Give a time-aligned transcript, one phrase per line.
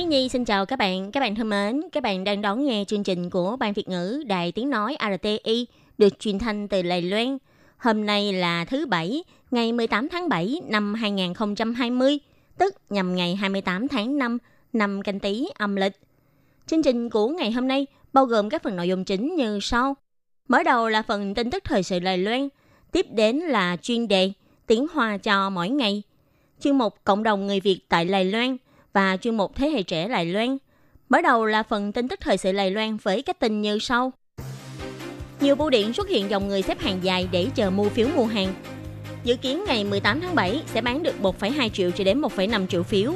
[0.00, 2.84] Thiên Nhi xin chào các bạn, các bạn thân mến, các bạn đang đón nghe
[2.88, 5.66] chương trình của Ban Việt ngữ Đài Tiếng Nói RTI
[5.98, 7.38] được truyền thanh từ Đài Loan.
[7.76, 12.18] Hôm nay là thứ Bảy, ngày 18 tháng 7 năm 2020,
[12.58, 14.38] tức nhằm ngày 28 tháng 5
[14.72, 16.00] năm canh tý âm lịch.
[16.66, 19.96] Chương trình của ngày hôm nay bao gồm các phần nội dung chính như sau.
[20.48, 22.48] Mở đầu là phần tin tức thời sự Đài Loan,
[22.92, 24.32] tiếp đến là chuyên đề
[24.66, 26.02] tiếng Hoa cho mỗi ngày,
[26.60, 28.56] chuyên mục cộng đồng người Việt tại Đài Loan
[28.92, 30.58] và chuyên mục thế hệ trẻ Lài Loan.
[31.08, 34.12] Mở đầu là phần tin tức thời sự Lài Loan với các tin như sau.
[35.40, 38.24] Nhiều bưu điện xuất hiện dòng người xếp hàng dài để chờ mua phiếu mua
[38.24, 38.54] hàng.
[39.24, 42.82] Dự kiến ngày 18 tháng 7 sẽ bán được 1,2 triệu cho đến 1,5 triệu
[42.82, 43.14] phiếu.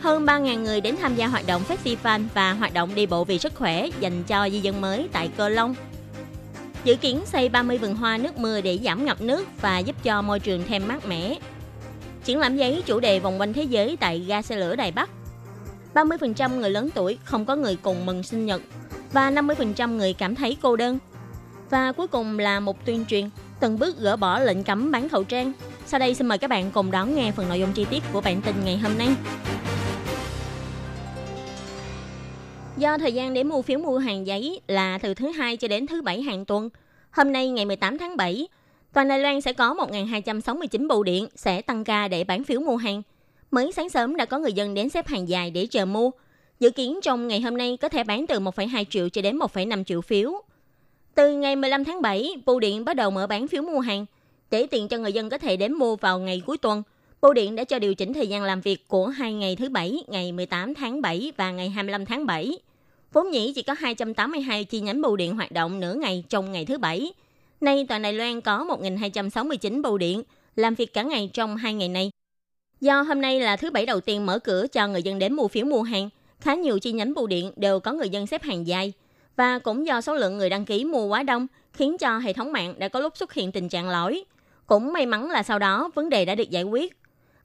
[0.00, 3.38] Hơn 3.000 người đến tham gia hoạt động festival và hoạt động đi bộ vì
[3.38, 5.74] sức khỏe dành cho di dân mới tại Cơ Long.
[6.84, 10.22] Dự kiến xây 30 vườn hoa nước mưa để giảm ngập nước và giúp cho
[10.22, 11.38] môi trường thêm mát mẻ.
[12.24, 15.10] Triển lãm giấy chủ đề vòng quanh thế giới tại ga xe lửa Đài Bắc.
[15.94, 18.62] 30% người lớn tuổi không có người cùng mừng sinh nhật
[19.12, 20.98] và 50% người cảm thấy cô đơn.
[21.70, 23.30] Và cuối cùng là một tuyên truyền
[23.60, 25.52] từng bước gỡ bỏ lệnh cấm bán khẩu trang.
[25.86, 28.20] Sau đây xin mời các bạn cùng đón nghe phần nội dung chi tiết của
[28.20, 29.08] bản tin ngày hôm nay.
[32.76, 35.86] Do thời gian để mua phiếu mua hàng giấy là từ thứ hai cho đến
[35.86, 36.68] thứ bảy hàng tuần,
[37.10, 38.48] hôm nay ngày 18 tháng 7,
[38.94, 42.76] toàn Đài Loan sẽ có 1.269 bưu điện sẽ tăng ca để bán phiếu mua
[42.76, 43.02] hàng.
[43.50, 46.10] Mới sáng sớm đã có người dân đến xếp hàng dài để chờ mua.
[46.60, 49.84] Dự kiến trong ngày hôm nay có thể bán từ 1,2 triệu cho đến 1,5
[49.84, 50.32] triệu phiếu.
[51.14, 54.06] Từ ngày 15 tháng 7, bưu điện bắt đầu mở bán phiếu mua hàng.
[54.50, 56.82] Để tiện cho người dân có thể đến mua vào ngày cuối tuần,
[57.22, 60.04] bưu điện đã cho điều chỉnh thời gian làm việc của hai ngày thứ Bảy,
[60.08, 62.58] ngày 18 tháng 7 và ngày 25 tháng 7.
[63.12, 66.64] Vốn Nhĩ chỉ có 282 chi nhánh bưu điện hoạt động nửa ngày trong ngày
[66.64, 67.12] thứ Bảy.
[67.60, 70.22] Nay toàn Đài Loan có 1.269 bưu điện
[70.56, 72.10] làm việc cả ngày trong hai ngày nay
[72.80, 75.48] Do hôm nay là thứ Bảy đầu tiên mở cửa cho người dân đến mua
[75.48, 76.08] phiếu mua hàng,
[76.40, 78.92] khá nhiều chi nhánh bưu điện đều có người dân xếp hàng dài.
[79.36, 82.52] Và cũng do số lượng người đăng ký mua quá đông, khiến cho hệ thống
[82.52, 84.24] mạng đã có lúc xuất hiện tình trạng lỗi.
[84.66, 86.96] Cũng may mắn là sau đó vấn đề đã được giải quyết.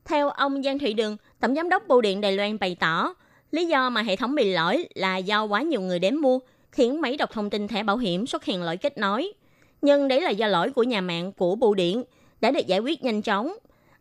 [0.06, 3.14] Theo ông Giang thụy Đường, Tổng giám đốc bưu điện Đài Loan bày tỏ,
[3.52, 6.40] lý do mà hệ thống bị lỗi là do quá nhiều người đến mua,
[6.72, 9.34] khiến máy đọc thông tin thẻ bảo hiểm xuất hiện lỗi kết nối.
[9.82, 12.04] Nhưng đấy là do lỗi của nhà mạng của bưu điện,
[12.42, 13.54] đã được giải quyết nhanh chóng.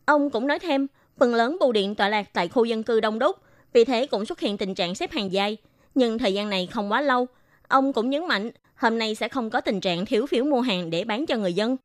[0.04, 0.86] Ông cũng nói thêm,
[1.18, 3.36] phần lớn bưu điện tọa lạc tại khu dân cư đông đúc,
[3.72, 5.56] vì thế cũng xuất hiện tình trạng xếp hàng dài.
[5.94, 7.26] Nhưng thời gian này không quá lâu.
[7.68, 10.90] Ông cũng nhấn mạnh, hôm nay sẽ không có tình trạng thiếu phiếu mua hàng
[10.90, 11.76] để bán cho người dân.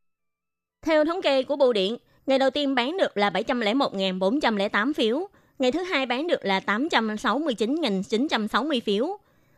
[0.81, 5.27] Theo thống kê của bưu điện, ngày đầu tiên bán được là 701.408 phiếu,
[5.59, 9.17] ngày thứ hai bán được là 869.960 phiếu,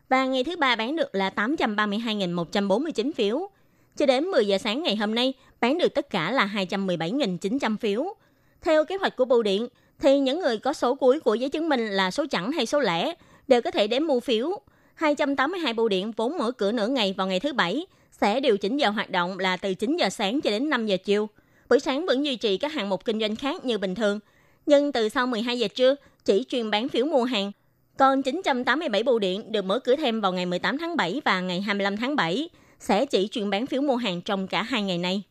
[0.09, 3.49] và ngày thứ ba bán được là 832.149 phiếu.
[3.97, 8.15] Cho đến 10 giờ sáng ngày hôm nay, bán được tất cả là 217.900 phiếu.
[8.61, 9.67] Theo kế hoạch của bưu điện,
[9.99, 12.79] thì những người có số cuối của giấy chứng minh là số chẵn hay số
[12.79, 13.13] lẻ
[13.47, 14.59] đều có thể đến mua phiếu.
[14.95, 18.77] 282 bưu điện vốn mở cửa nửa ngày vào ngày thứ Bảy sẽ điều chỉnh
[18.77, 21.29] giờ hoạt động là từ 9 giờ sáng cho đến 5 giờ chiều.
[21.69, 24.19] Buổi sáng vẫn duy trì các hạng mục kinh doanh khác như bình thường,
[24.65, 25.95] nhưng từ sau 12 giờ trưa
[26.25, 27.51] chỉ chuyên bán phiếu mua hàng.
[27.97, 31.61] Còn 987 bưu điện được mở cửa thêm vào ngày 18 tháng 7 và ngày
[31.61, 32.49] 25 tháng 7
[32.79, 35.23] sẽ chỉ chuyển bán phiếu mua hàng trong cả hai ngày này.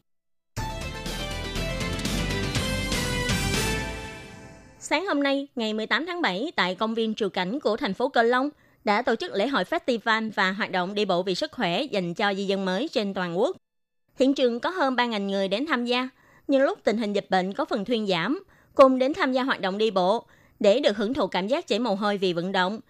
[4.79, 8.09] Sáng hôm nay, ngày 18 tháng 7, tại công viên Trù Cảnh của thành phố
[8.09, 8.51] Cơ Long,
[8.85, 12.15] đã tổ chức lễ hội festival và hoạt động đi bộ vì sức khỏe dành
[12.15, 13.57] cho di dân mới trên toàn quốc.
[14.19, 16.09] Hiện trường có hơn 3.000 người đến tham gia,
[16.49, 18.45] nhưng lúc tình hình dịch bệnh có phần thuyên giảm,
[18.75, 20.27] cùng đến tham gia hoạt động đi bộ
[20.61, 22.81] để được hưởng thụ cảm giác chảy mồ hôi vì vận động,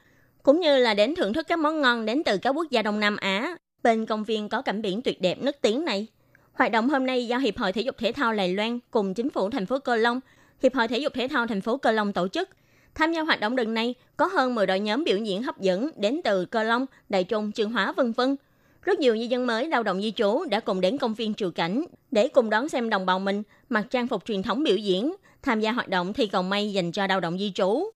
[0.43, 3.01] cũng như là đến thưởng thức các món ngon đến từ các quốc gia Đông
[3.01, 3.57] Nam Á.
[3.85, 6.07] Bên công viên có cảnh biển tuyệt đẹp nức tiếng này.
[6.53, 9.31] Hoạt động hôm nay do Hiệp hội Thể dục Thể thao Đài Loan cùng chính
[9.31, 10.21] phủ thành phố Cơ Long,
[10.63, 12.49] Hiệp hội Thể dục Thể thao thành phố Cơ Long tổ chức.
[12.95, 15.91] Tham gia hoạt động lần này có hơn 10 đội nhóm biểu diễn hấp dẫn
[15.97, 18.37] đến từ Cơ Long, Đại Trung, Trường Hóa vân vân.
[18.83, 21.51] Rất nhiều di dân mới lao động di trú đã cùng đến công viên trừ
[21.51, 25.15] Cảnh để cùng đón xem đồng bào mình mặc trang phục truyền thống biểu diễn,
[25.43, 27.91] tham gia hoạt động thi cầu may dành cho lao động di trú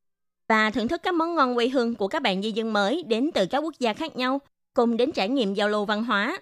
[0.48, 3.30] và thưởng thức các món ngon quê hương của các bạn di dân mới đến
[3.34, 4.40] từ các quốc gia khác nhau,
[4.74, 6.38] cùng đến trải nghiệm giao lưu văn hóa.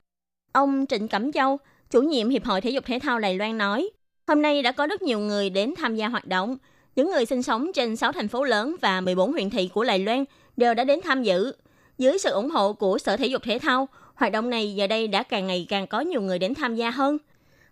[0.53, 1.59] Ông Trịnh Cẩm Châu,
[1.91, 3.91] chủ nhiệm Hiệp hội Thể dục Thể thao Đài Loan nói,
[4.27, 6.57] hôm nay đã có rất nhiều người đến tham gia hoạt động,
[6.97, 9.99] Những người sinh sống trên 6 thành phố lớn và 14 huyện thị của Đài
[9.99, 10.25] Loan
[10.57, 11.53] đều đã đến tham dự.
[11.99, 15.09] Dưới sự ủng hộ của Sở Thể dục Thể thao, hoạt động này giờ đây
[15.09, 17.19] đã càng ngày càng có nhiều người đến tham gia hơn.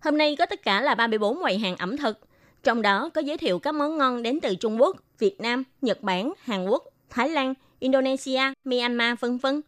[0.01, 2.19] Hôm nay có tất cả là 34 quầy hàng ẩm thực,
[2.63, 6.03] trong đó có giới thiệu các món ngon đến từ Trung Quốc, Việt Nam, Nhật
[6.03, 9.61] Bản, Hàn Quốc, Thái Lan, Indonesia, Myanmar, vân vân.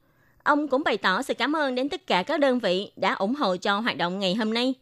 [0.47, 3.35] Ông cũng bày tỏ sự cảm ơn đến tất cả các đơn vị đã ủng
[3.35, 4.75] hộ cho hoạt động ngày hôm nay.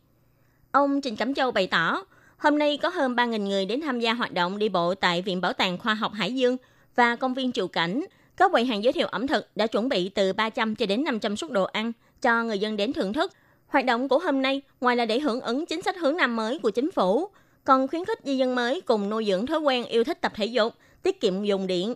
[0.72, 2.04] Ông Trình Cẩm Châu bày tỏ,
[2.36, 5.40] hôm nay có hơn 3.000 người đến tham gia hoạt động đi bộ tại Viện
[5.40, 6.56] Bảo tàng Khoa học Hải Dương
[6.94, 8.04] và Công viên Triệu Cảnh.
[8.36, 11.36] Các quầy hàng giới thiệu ẩm thực đã chuẩn bị từ 300 cho đến 500
[11.36, 13.32] suất đồ ăn cho người dân đến thưởng thức.
[13.66, 16.58] Hoạt động của hôm nay, ngoài là để hưởng ứng chính sách hướng năm mới
[16.58, 17.28] của chính phủ,
[17.64, 20.46] còn khuyến khích di dân mới cùng nuôi dưỡng thói quen yêu thích tập thể
[20.46, 21.94] dục, tiết kiệm dùng điện.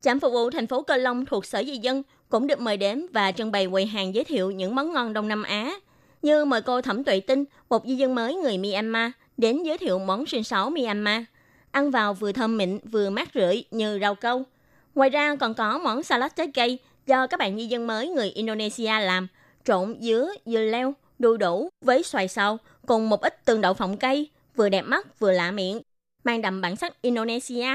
[0.00, 3.06] Trạm phục vụ thành phố Cơ Long thuộc Sở Di dân cũng được mời đến
[3.12, 5.72] và trưng bày quầy hàng giới thiệu những món ngon Đông Nam Á,
[6.22, 9.98] như mời cô Thẩm Tuệ Tinh, một di dân mới người Myanmar, đến giới thiệu
[9.98, 11.22] món sinh sáu Myanmar.
[11.70, 14.42] Ăn vào vừa thơm mịn vừa mát rượi như rau câu.
[14.94, 18.30] Ngoài ra còn có món salad trái cây do các bạn di dân mới người
[18.30, 19.28] Indonesia làm,
[19.64, 23.96] trộn dứa, dưa leo, đu đủ với xoài sau cùng một ít tương đậu phộng
[23.96, 25.80] cây, vừa đẹp mắt vừa lạ miệng,
[26.24, 27.66] mang đậm bản sắc Indonesia.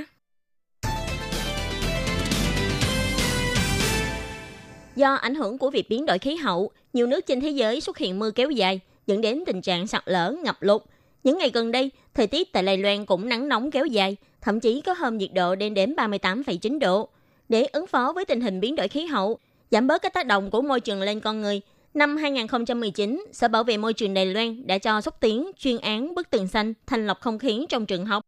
[4.96, 7.98] Do ảnh hưởng của việc biến đổi khí hậu, nhiều nước trên thế giới xuất
[7.98, 10.82] hiện mưa kéo dài, dẫn đến tình trạng sạt lở, ngập lụt.
[11.24, 14.60] Những ngày gần đây, thời tiết tại Đài Loan cũng nắng nóng kéo dài, thậm
[14.60, 17.10] chí có hôm nhiệt độ lên đến 38,9 độ.
[17.50, 19.40] Để ứng phó với tình hình biến đổi khí hậu,
[19.72, 21.62] giảm bớt các tác động của môi trường lên con người,
[21.94, 26.16] năm 2019, Sở Bảo vệ Môi trường Đài Loan đã cho xúc tiến chuyên án
[26.16, 28.24] bức tường xanh thanh lọc không khí trong trường học.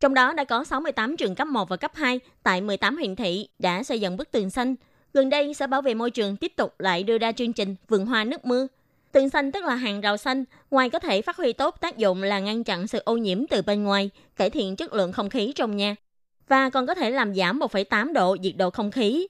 [0.00, 3.48] Trong đó đã có 68 trường cấp 1 và cấp 2 tại 18 huyện thị
[3.58, 4.74] đã xây dựng bức tường xanh–
[5.14, 8.06] Gần đây, Sở Bảo vệ Môi trường tiếp tục lại đưa ra chương trình vườn
[8.06, 8.66] hoa nước mưa.
[9.12, 12.22] Tường xanh tức là hàng rào xanh, ngoài có thể phát huy tốt tác dụng
[12.22, 15.52] là ngăn chặn sự ô nhiễm từ bên ngoài, cải thiện chất lượng không khí
[15.56, 15.96] trong nhà,
[16.48, 19.26] và còn có thể làm giảm 1,8 độ nhiệt độ không khí.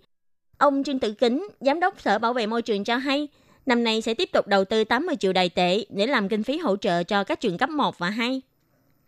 [0.59, 3.29] Ông Trương Tử Kính, Giám đốc Sở Bảo vệ Môi trường cho hay,
[3.67, 6.59] năm nay sẽ tiếp tục đầu tư 80 triệu đài tệ để làm kinh phí
[6.59, 8.43] hỗ trợ cho các trường cấp 1 và 2.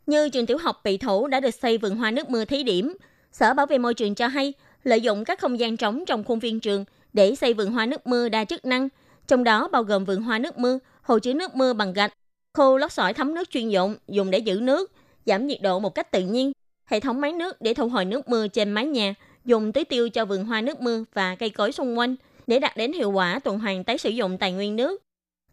[0.07, 2.97] Như trường tiểu học Bị Thủ đã được xây vườn hoa nước mưa thí điểm,
[3.33, 4.53] Sở Bảo vệ Môi trường cho hay
[4.85, 8.07] lợi dụng các không gian trống trong khuôn viên trường để xây vườn hoa nước
[8.07, 8.89] mưa đa chức năng,
[9.27, 12.13] trong đó bao gồm vườn hoa nước mưa, hồ chứa nước mưa bằng gạch,
[12.53, 14.93] khô lót sỏi thấm nước chuyên dụng dùng để giữ nước,
[15.27, 16.53] giảm nhiệt độ một cách tự nhiên,
[16.87, 19.15] hệ thống máy nước để thu hồi nước mưa trên mái nhà,
[19.45, 22.17] dùng tưới tiêu cho vườn hoa nước mưa và cây cối xung quanh
[22.47, 25.03] để đạt đến hiệu quả tuần hoàn tái sử dụng tài nguyên nước.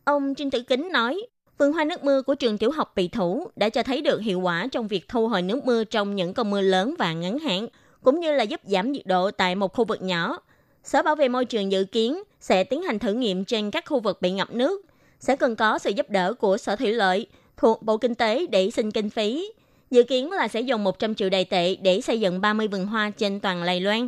[0.03, 1.21] Ông Trinh Tử Kính nói,
[1.57, 4.39] vườn hoa nước mưa của trường tiểu học Bị Thủ đã cho thấy được hiệu
[4.39, 7.67] quả trong việc thu hồi nước mưa trong những cơn mưa lớn và ngắn hạn,
[8.03, 10.39] cũng như là giúp giảm nhiệt độ tại một khu vực nhỏ.
[10.83, 14.00] Sở Bảo vệ Môi trường dự kiến sẽ tiến hành thử nghiệm trên các khu
[14.00, 14.86] vực bị ngập nước,
[15.19, 17.27] sẽ cần có sự giúp đỡ của Sở Thủy lợi
[17.57, 19.51] thuộc Bộ Kinh tế để xin kinh phí.
[19.92, 23.09] Dự kiến là sẽ dùng 100 triệu đài tệ để xây dựng 30 vườn hoa
[23.09, 24.07] trên toàn Lài Loan.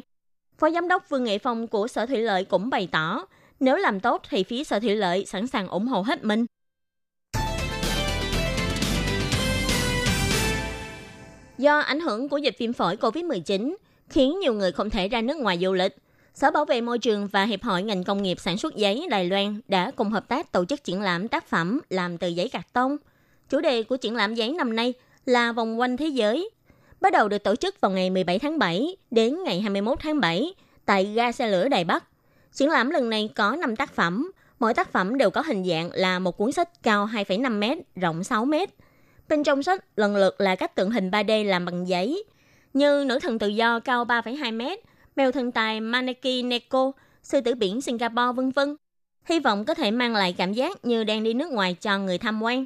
[0.57, 3.25] Phó Giám đốc Vương Nghệ Phong của Sở Thủy lợi cũng bày tỏ,
[3.59, 6.45] nếu làm tốt thì phía Sở Thủy lợi sẵn sàng ủng hộ hết mình.
[11.63, 13.75] Do ảnh hưởng của dịch viêm phổi COVID-19,
[14.09, 15.97] khiến nhiều người không thể ra nước ngoài du lịch.
[16.33, 19.25] Sở Bảo vệ Môi trường và Hiệp hội ngành công nghiệp sản xuất giấy Đài
[19.25, 22.73] Loan đã cùng hợp tác tổ chức triển lãm tác phẩm làm từ giấy cạc
[22.73, 22.97] tông.
[23.49, 24.93] Chủ đề của triển lãm giấy năm nay
[25.25, 26.49] là vòng quanh thế giới.
[27.01, 30.53] Bắt đầu được tổ chức vào ngày 17 tháng 7 đến ngày 21 tháng 7
[30.85, 32.03] tại ga xe lửa Đài Bắc.
[32.53, 35.89] Triển lãm lần này có 5 tác phẩm, mỗi tác phẩm đều có hình dạng
[35.93, 38.53] là một cuốn sách cao 2,5 m, rộng 6 m.
[39.29, 42.23] Bên trong sách lần lượt là các tượng hình 3D làm bằng giấy,
[42.73, 44.79] như nữ thần tự do cao 3,2 mét,
[45.15, 46.91] mèo thần tài Maneki Neko,
[47.23, 48.75] sư tử biển Singapore vân vân.
[49.25, 52.17] Hy vọng có thể mang lại cảm giác như đang đi nước ngoài cho người
[52.17, 52.65] tham quan.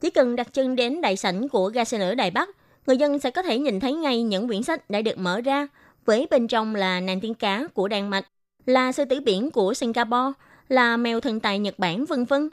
[0.00, 2.48] Chỉ cần đặt chân đến đại sảnh của ga xe lửa Đài Bắc,
[2.86, 5.68] người dân sẽ có thể nhìn thấy ngay những quyển sách đã được mở ra,
[6.04, 8.26] với bên trong là nàng tiên cá của Đan Mạch,
[8.66, 10.32] là sư tử biển của Singapore,
[10.68, 12.50] là mèo thần tài Nhật Bản vân vân.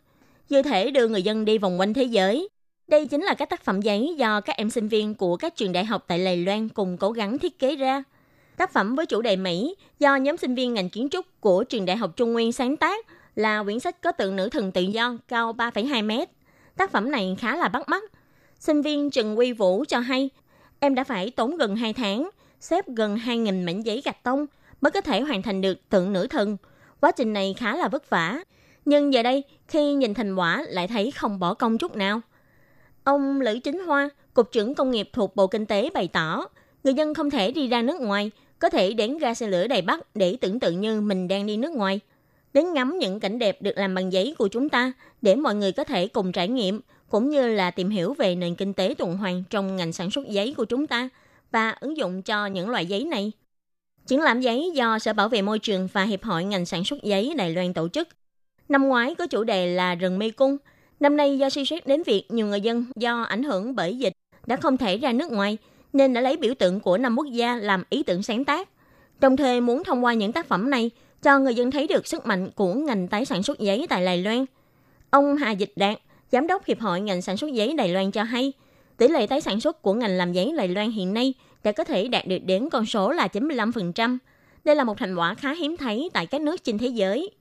[0.49, 2.49] Như thể đưa người dân đi vòng quanh thế giới,
[2.91, 5.71] đây chính là các tác phẩm giấy do các em sinh viên của các trường
[5.71, 8.03] đại học tại Lài Loan cùng cố gắng thiết kế ra.
[8.57, 11.85] Tác phẩm với chủ đề Mỹ do nhóm sinh viên ngành kiến trúc của trường
[11.85, 13.05] đại học Trung Nguyên sáng tác
[13.35, 16.29] là quyển sách có tượng nữ thần tự do cao 3,2 mét.
[16.77, 18.03] Tác phẩm này khá là bắt mắt.
[18.59, 20.29] Sinh viên Trần Quy Vũ cho hay,
[20.79, 22.29] em đã phải tốn gần 2 tháng,
[22.59, 24.45] xếp gần 2.000 mảnh giấy gạch tông
[24.81, 26.57] mới có thể hoàn thành được tượng nữ thần.
[26.99, 28.39] Quá trình này khá là vất vả.
[28.85, 32.21] Nhưng giờ đây, khi nhìn thành quả lại thấy không bỏ công chút nào.
[33.03, 36.45] Ông Lữ Chính Hoa, Cục trưởng Công nghiệp thuộc Bộ Kinh tế bày tỏ,
[36.83, 39.81] người dân không thể đi ra nước ngoài, có thể đến ga xe lửa Đài
[39.81, 41.99] Bắc để tưởng tượng như mình đang đi nước ngoài.
[42.53, 45.71] Đến ngắm những cảnh đẹp được làm bằng giấy của chúng ta để mọi người
[45.71, 49.17] có thể cùng trải nghiệm, cũng như là tìm hiểu về nền kinh tế tuần
[49.17, 51.09] hoàn trong ngành sản xuất giấy của chúng ta
[51.51, 53.31] và ứng dụng cho những loại giấy này.
[54.07, 57.03] Triển lãm giấy do Sở Bảo vệ Môi trường và Hiệp hội ngành sản xuất
[57.03, 58.07] giấy Đài Loan tổ chức.
[58.69, 60.57] Năm ngoái có chủ đề là rừng mê cung.
[61.01, 64.13] Năm nay do suy xét đến việc nhiều người dân do ảnh hưởng bởi dịch
[64.45, 65.57] đã không thể ra nước ngoài,
[65.93, 68.69] nên đã lấy biểu tượng của năm quốc gia làm ý tưởng sáng tác.
[69.19, 70.91] Đồng thời muốn thông qua những tác phẩm này
[71.21, 74.17] cho người dân thấy được sức mạnh của ngành tái sản xuất giấy tại Đài
[74.17, 74.45] Loan.
[75.09, 75.97] Ông Hà Dịch Đạt,
[76.31, 78.53] Giám đốc Hiệp hội ngành sản xuất giấy Đài Loan cho hay,
[78.97, 81.83] tỷ lệ tái sản xuất của ngành làm giấy Đài Loan hiện nay đã có
[81.83, 84.17] thể đạt được đến con số là 95%.
[84.63, 87.31] Đây là một thành quả khá hiếm thấy tại các nước trên thế giới.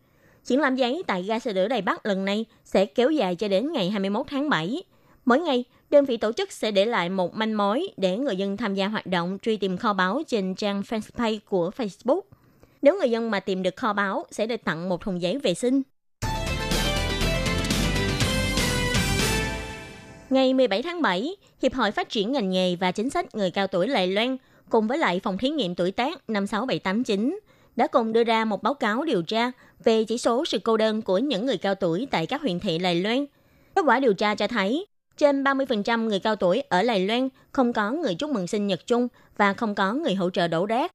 [0.44, 3.48] Triển lãm giấy tại ga xe lửa Đài Bắc lần này sẽ kéo dài cho
[3.48, 4.82] đến ngày 21 tháng 7.
[5.24, 8.56] Mỗi ngày, đơn vị tổ chức sẽ để lại một manh mối để người dân
[8.56, 12.20] tham gia hoạt động truy tìm kho báu trên trang fanpage của Facebook.
[12.82, 15.54] Nếu người dân mà tìm được kho báu sẽ được tặng một thùng giấy vệ
[15.54, 15.82] sinh.
[20.30, 23.66] Ngày 17 tháng 7, Hiệp hội Phát triển ngành nghề và chính sách người cao
[23.66, 24.36] tuổi Lài Loan
[24.70, 27.38] cùng với lại Phòng Thí nghiệm Tuổi tác 56789
[27.76, 29.52] đã cùng đưa ra một báo cáo điều tra
[29.84, 32.78] về chỉ số sự cô đơn của những người cao tuổi tại các huyện thị
[32.78, 33.26] Lài Loan.
[33.74, 34.86] Kết quả điều tra cho thấy,
[35.16, 38.86] trên 30% người cao tuổi ở Lài Loan không có người chúc mừng sinh nhật
[38.86, 40.92] chung và không có người hỗ trợ đổ rác.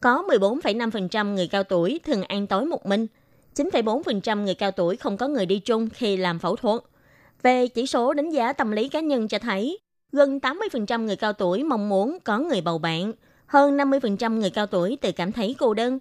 [0.00, 3.06] Có 14,5% người cao tuổi thường ăn tối một mình,
[3.54, 6.80] 9,4% người cao tuổi không có người đi chung khi làm phẫu thuật.
[7.42, 9.78] Về chỉ số đánh giá tâm lý cá nhân cho thấy,
[10.12, 13.12] gần 80% người cao tuổi mong muốn có người bầu bạn,
[13.52, 15.98] hơn 50% người cao tuổi tự cảm thấy cô đơn.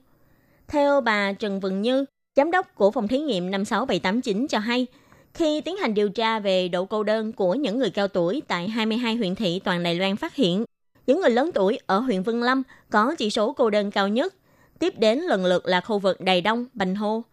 [0.67, 2.05] Theo bà Trần Vượng Như,
[2.35, 4.87] giám đốc của phòng thí nghiệm 56789 cho hay,
[5.33, 8.69] khi tiến hành điều tra về độ cô đơn của những người cao tuổi tại
[8.69, 10.65] 22 huyện thị toàn Đài Loan phát hiện,
[11.07, 14.35] những người lớn tuổi ở huyện Vân Lâm có chỉ số cô đơn cao nhất,
[14.79, 17.23] tiếp đến lần lượt là khu vực Đài Đông, Bành Hô.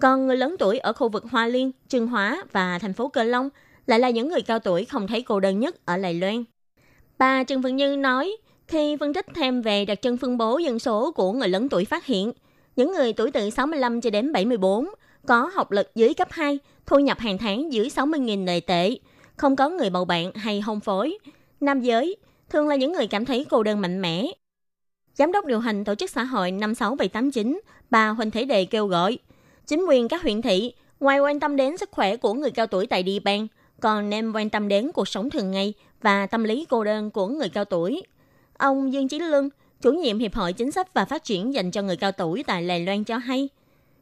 [0.00, 3.22] Còn người lớn tuổi ở khu vực Hoa Liên, Trương Hóa và thành phố Cơ
[3.22, 3.48] Long
[3.86, 6.44] lại là những người cao tuổi không thấy cô đơn nhất ở Đài Loan.
[7.18, 8.36] Bà Trần Vân Như nói,
[8.74, 11.84] khi phân tích thêm về đặc trưng phân bố dân số của người lớn tuổi
[11.84, 12.32] phát hiện,
[12.76, 14.86] những người tuổi từ 65 cho đến 74
[15.26, 18.96] có học lực dưới cấp 2, thu nhập hàng tháng dưới 60.000 lệ tệ,
[19.36, 21.18] không có người bầu bạn hay hôn phối.
[21.60, 22.16] Nam giới
[22.50, 24.26] thường là những người cảm thấy cô đơn mạnh mẽ.
[25.14, 29.18] Giám đốc điều hành Tổ chức Xã hội 56789, bà Huỳnh Thế Đề kêu gọi,
[29.66, 32.86] chính quyền các huyện thị, ngoài quan tâm đến sức khỏe của người cao tuổi
[32.86, 33.46] tại địa bàn,
[33.80, 37.26] còn nên quan tâm đến cuộc sống thường ngày và tâm lý cô đơn của
[37.26, 38.02] người cao tuổi.
[38.58, 39.48] Ông Dương Chí Lương,
[39.80, 42.62] chủ nhiệm Hiệp hội Chính sách và Phát triển dành cho người cao tuổi tại
[42.62, 43.48] Lài Loan cho hay,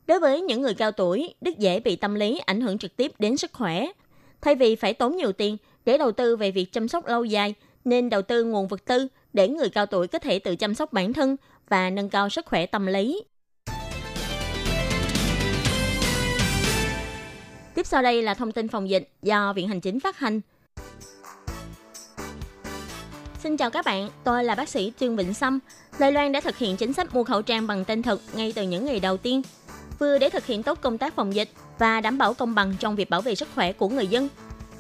[0.07, 3.13] đối với những người cao tuổi, rất dễ bị tâm lý ảnh hưởng trực tiếp
[3.19, 3.87] đến sức khỏe.
[4.41, 7.55] Thay vì phải tốn nhiều tiền để đầu tư về việc chăm sóc lâu dài,
[7.85, 10.93] nên đầu tư nguồn vật tư để người cao tuổi có thể tự chăm sóc
[10.93, 11.37] bản thân
[11.69, 13.25] và nâng cao sức khỏe tâm lý.
[17.75, 20.41] Tiếp sau đây là thông tin phòng dịch do Viện Hành Chính phát hành.
[23.43, 25.59] Xin chào các bạn, tôi là bác sĩ Trương Vĩnh Sâm.
[25.99, 28.63] Đài Loan đã thực hiện chính sách mua khẩu trang bằng tên thật ngay từ
[28.63, 29.43] những ngày đầu tiên,
[29.99, 32.97] vừa để thực hiện tốt công tác phòng dịch và đảm bảo công bằng trong
[32.97, 34.29] việc bảo vệ sức khỏe của người dân.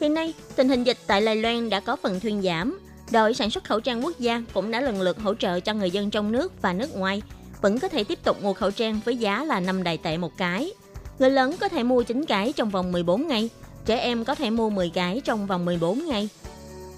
[0.00, 2.78] Hiện nay, tình hình dịch tại Đài Loan đã có phần thuyên giảm.
[3.10, 5.90] Đội sản xuất khẩu trang quốc gia cũng đã lần lượt hỗ trợ cho người
[5.90, 7.22] dân trong nước và nước ngoài
[7.60, 10.36] vẫn có thể tiếp tục mua khẩu trang với giá là 5 đài tệ một
[10.36, 10.72] cái.
[11.18, 13.50] Người lớn có thể mua 9 cái trong vòng 14 ngày,
[13.86, 16.28] trẻ em có thể mua 10 cái trong vòng 14 ngày.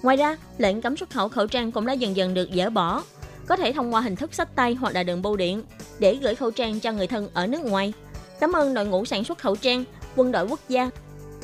[0.05, 3.03] Ngoài ra, lệnh cấm xuất khẩu khẩu trang cũng đã dần dần được dỡ bỏ,
[3.47, 5.63] có thể thông qua hình thức sách tay hoặc là đường bưu điện
[5.99, 7.93] để gửi khẩu trang cho người thân ở nước ngoài.
[8.39, 9.83] Cảm ơn đội ngũ sản xuất khẩu trang,
[10.15, 10.89] quân đội quốc gia,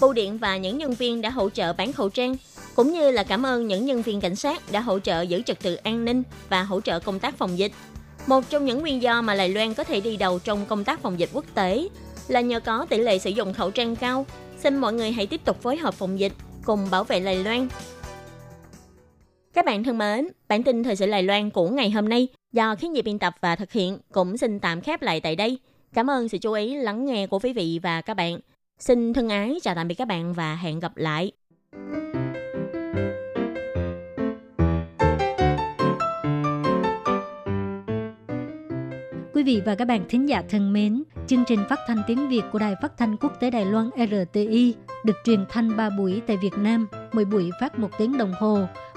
[0.02, 2.36] bưu điện và những nhân viên đã hỗ trợ bán khẩu trang,
[2.76, 5.60] cũng như là cảm ơn những nhân viên cảnh sát đã hỗ trợ giữ trật
[5.60, 7.72] tự an ninh và hỗ trợ công tác phòng dịch.
[8.28, 11.02] Một trong những nguyên do mà Đài Loan có thể đi đầu trong công tác
[11.02, 11.88] phòng dịch quốc tế
[12.28, 14.26] là nhờ có tỷ lệ sử dụng khẩu trang cao.
[14.64, 16.34] Xin mọi người hãy tiếp tục phối hợp phòng dịch,
[16.66, 17.68] cùng bảo vệ Đài Loan.
[19.54, 22.76] Các bạn thân mến, bản tin thời sự Lài Loan của ngày hôm nay do
[22.76, 25.60] khiến dịp biên tập và thực hiện cũng xin tạm khép lại tại đây.
[25.94, 28.40] Cảm ơn sự chú ý lắng nghe của quý vị và các bạn.
[28.80, 31.32] Xin thân ái chào tạm biệt các bạn và hẹn gặp lại.
[39.34, 42.44] Quý vị và các bạn thính giả thân mến, chương trình phát thanh tiếng Việt
[42.52, 44.74] của Đài Phát thanh Quốc tế Đài Loan RTI
[45.06, 48.60] được truyền thanh 3 buổi tại Việt Nam, mỗi buổi phát một tiếng đồng hồ.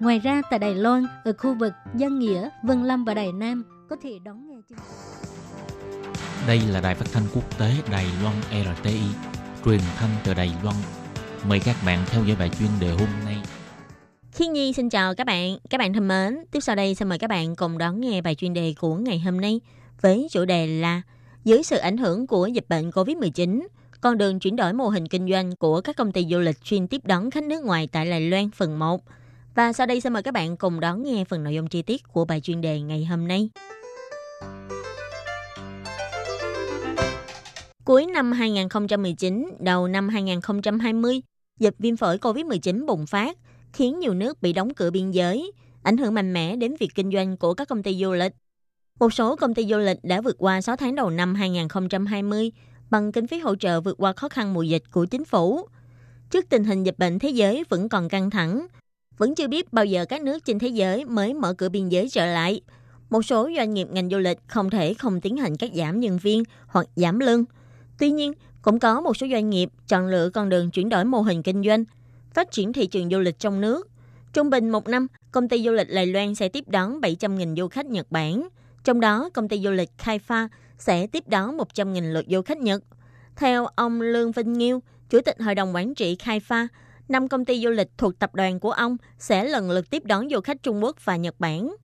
[0.00, 3.64] Ngoài ra tại Đài Loan, ở khu vực Dân Nghĩa, Vân Lâm và Đài Nam
[3.90, 6.06] có thể đón nghe chương trình.
[6.46, 9.00] Đây là đài phát thanh quốc tế Đài Loan RTI,
[9.64, 10.76] truyền thanh từ Đài Loan.
[11.48, 13.36] Mời các bạn theo dõi bài chuyên đề hôm nay.
[14.32, 15.58] Khiên Nhi xin chào các bạn.
[15.70, 18.34] Các bạn thân mến, tiếp sau đây xin mời các bạn cùng đón nghe bài
[18.34, 19.60] chuyên đề của ngày hôm nay
[20.00, 21.02] với chủ đề là
[21.44, 23.66] dưới sự ảnh hưởng của dịch bệnh COVID-19,
[24.00, 26.86] con đường chuyển đổi mô hình kinh doanh của các công ty du lịch chuyên
[26.86, 29.02] tiếp đón khách nước ngoài tại Đài Loan phần 1.
[29.54, 32.02] Và sau đây xin mời các bạn cùng đón nghe phần nội dung chi tiết
[32.12, 33.50] của bài chuyên đề ngày hôm nay.
[37.84, 41.20] Cuối năm 2019, đầu năm 2020,
[41.58, 43.38] dịch viêm phổi COVID-19 bùng phát,
[43.72, 45.52] khiến nhiều nước bị đóng cửa biên giới,
[45.82, 48.32] ảnh hưởng mạnh mẽ đến việc kinh doanh của các công ty du lịch.
[49.00, 52.52] Một số công ty du lịch đã vượt qua 6 tháng đầu năm 2020
[52.90, 55.68] bằng kinh phí hỗ trợ vượt qua khó khăn mùa dịch của chính phủ.
[56.30, 58.66] Trước tình hình dịch bệnh thế giới vẫn còn căng thẳng,
[59.20, 62.08] vẫn chưa biết bao giờ các nước trên thế giới mới mở cửa biên giới
[62.08, 62.60] trở lại.
[63.10, 66.18] Một số doanh nghiệp ngành du lịch không thể không tiến hành cắt giảm nhân
[66.18, 67.44] viên hoặc giảm lương.
[67.98, 71.20] Tuy nhiên, cũng có một số doanh nghiệp chọn lựa con đường chuyển đổi mô
[71.20, 71.84] hình kinh doanh,
[72.34, 73.88] phát triển thị trường du lịch trong nước.
[74.32, 77.68] Trung bình một năm, công ty du lịch Lài Loan sẽ tiếp đón 700.000 du
[77.68, 78.48] khách Nhật Bản.
[78.84, 80.48] Trong đó, công ty du lịch Khai Pha
[80.78, 82.82] sẽ tiếp đón 100.000 lượt du khách Nhật.
[83.36, 86.68] Theo ông Lương Vinh Nghiêu, Chủ tịch Hội đồng Quản trị Khai Pha,
[87.10, 90.28] năm công ty du lịch thuộc tập đoàn của ông sẽ lần lượt tiếp đón
[90.30, 91.76] du khách Trung Quốc và Nhật Bản.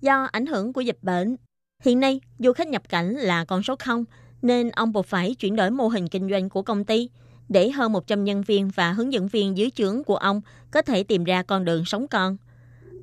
[0.00, 1.36] Do ảnh hưởng của dịch bệnh,
[1.82, 4.04] hiện nay du khách nhập cảnh là con số 0,
[4.42, 7.10] nên ông buộc phải chuyển đổi mô hình kinh doanh của công ty
[7.48, 11.04] để hơn 100 nhân viên và hướng dẫn viên dưới trướng của ông có thể
[11.04, 12.36] tìm ra con đường sống còn.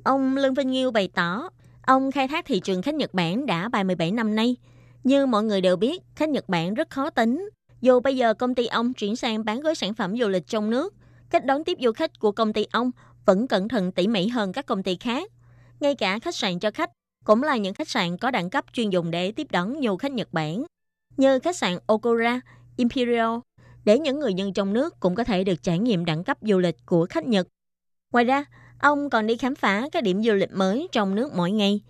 [0.04, 1.48] Ông Lương Vinh Nghiêu bày tỏ,
[1.82, 4.56] ông khai thác thị trường khách Nhật Bản đã 37 năm nay.
[5.04, 7.50] Như mọi người đều biết, khách Nhật Bản rất khó tính.
[7.80, 10.70] Dù bây giờ công ty ông chuyển sang bán gói sản phẩm du lịch trong
[10.70, 10.94] nước,
[11.30, 12.90] cách đón tiếp du khách của công ty ông
[13.24, 15.32] vẫn cẩn thận tỉ mỉ hơn các công ty khác.
[15.80, 16.90] Ngay cả khách sạn cho khách
[17.24, 20.12] cũng là những khách sạn có đẳng cấp chuyên dùng để tiếp đón du khách
[20.12, 20.64] Nhật Bản,
[21.16, 22.40] như khách sạn Okura,
[22.76, 23.38] Imperial,
[23.84, 26.58] để những người dân trong nước cũng có thể được trải nghiệm đẳng cấp du
[26.58, 27.48] lịch của khách Nhật.
[28.12, 28.44] Ngoài ra,
[28.78, 31.80] ông còn đi khám phá các điểm du lịch mới trong nước mỗi ngày.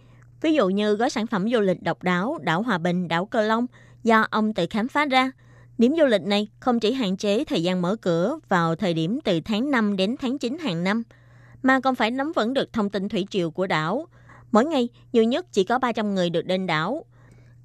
[0.40, 3.42] Ví dụ như gói sản phẩm du lịch độc đáo đảo Hòa Bình, đảo Cơ
[3.42, 3.66] Long
[4.02, 5.30] do ông tự khám phá ra–
[5.80, 9.20] Điểm du lịch này không chỉ hạn chế thời gian mở cửa vào thời điểm
[9.24, 11.02] từ tháng 5 đến tháng 9 hàng năm,
[11.62, 14.06] mà còn phải nắm vững được thông tin thủy triều của đảo.
[14.52, 17.04] Mỗi ngày, nhiều nhất chỉ có 300 người được đến đảo.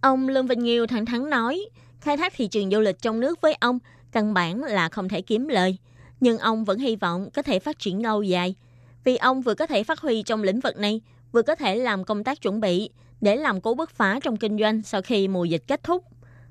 [0.01, 1.65] Ông Lương Vinh Nghiêu thẳng thắn nói,
[2.01, 3.80] khai thác thị trường du lịch trong nước với ông
[4.12, 5.78] căn bản là không thể kiếm lời.
[6.19, 8.56] Nhưng ông vẫn hy vọng có thể phát triển lâu dài.
[9.04, 11.01] Vì ông vừa có thể phát huy trong lĩnh vực này,
[11.32, 12.89] vừa có thể làm công tác chuẩn bị
[13.21, 16.04] để làm cố bứt phá trong kinh doanh sau khi mùa dịch kết thúc.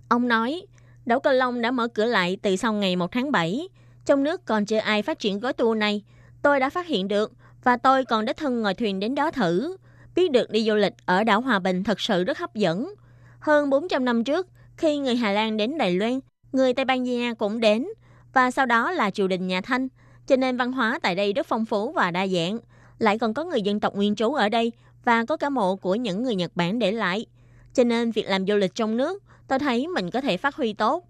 [0.09, 0.63] Ông nói,
[1.07, 3.69] Đảo Cờ Long đã mở cửa lại từ sau ngày 1 tháng 7.
[4.05, 6.03] Trong nước còn chưa ai phát triển gói tour này.
[6.43, 7.33] Tôi đã phát hiện được
[7.65, 9.77] và tôi còn đích thân ngồi thuyền đến đó thử.
[10.15, 12.95] Biết được đi du lịch ở đảo Hòa Bình thật sự rất hấp dẫn.
[13.41, 16.21] Hơn 400 năm trước, khi người Hà Lan đến Đài Loan,
[16.53, 17.87] người Tây Ban Nha cũng đến.
[18.33, 19.89] Và sau đó là triều đình nhà Thanh.
[20.27, 22.59] Cho nên văn hóa tại đây rất phong phú và đa dạng.
[22.99, 24.73] Lại còn có người dân tộc nguyên trú ở đây
[25.05, 27.27] và có cả mộ của những người Nhật Bản để lại.
[27.75, 30.73] Cho nên việc làm du lịch trong nước tôi thấy mình có thể phát huy
[30.73, 31.05] tốt.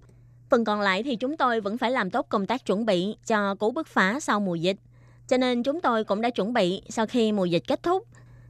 [0.50, 3.54] Phần còn lại thì chúng tôi vẫn phải làm tốt công tác chuẩn bị cho
[3.54, 4.76] cú bứt phá sau mùa dịch.
[5.28, 8.06] Cho nên chúng tôi cũng đã chuẩn bị sau khi mùa dịch kết thúc,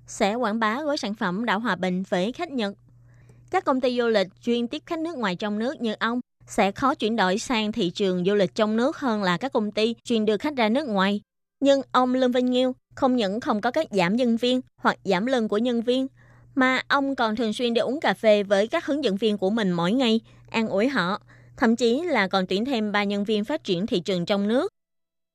[0.07, 2.75] sẽ quảng bá gói sản phẩm đảo Hòa Bình với khách Nhật.
[3.51, 6.73] Các công ty du lịch chuyên tiếp khách nước ngoài trong nước như ông sẽ
[6.73, 9.95] khó chuyển đổi sang thị trường du lịch trong nước hơn là các công ty
[10.05, 11.21] chuyên đưa khách ra nước ngoài.
[11.61, 15.27] Nhưng ông Lương Vinh Nghiêu không những không có các giảm nhân viên hoặc giảm
[15.27, 16.07] lương của nhân viên,
[16.55, 19.51] mà ông còn thường xuyên đi uống cà phê với các hướng dẫn viên của
[19.51, 21.21] mình mỗi ngày, an ủi họ,
[21.57, 24.69] thậm chí là còn tuyển thêm ba nhân viên phát triển thị trường trong nước.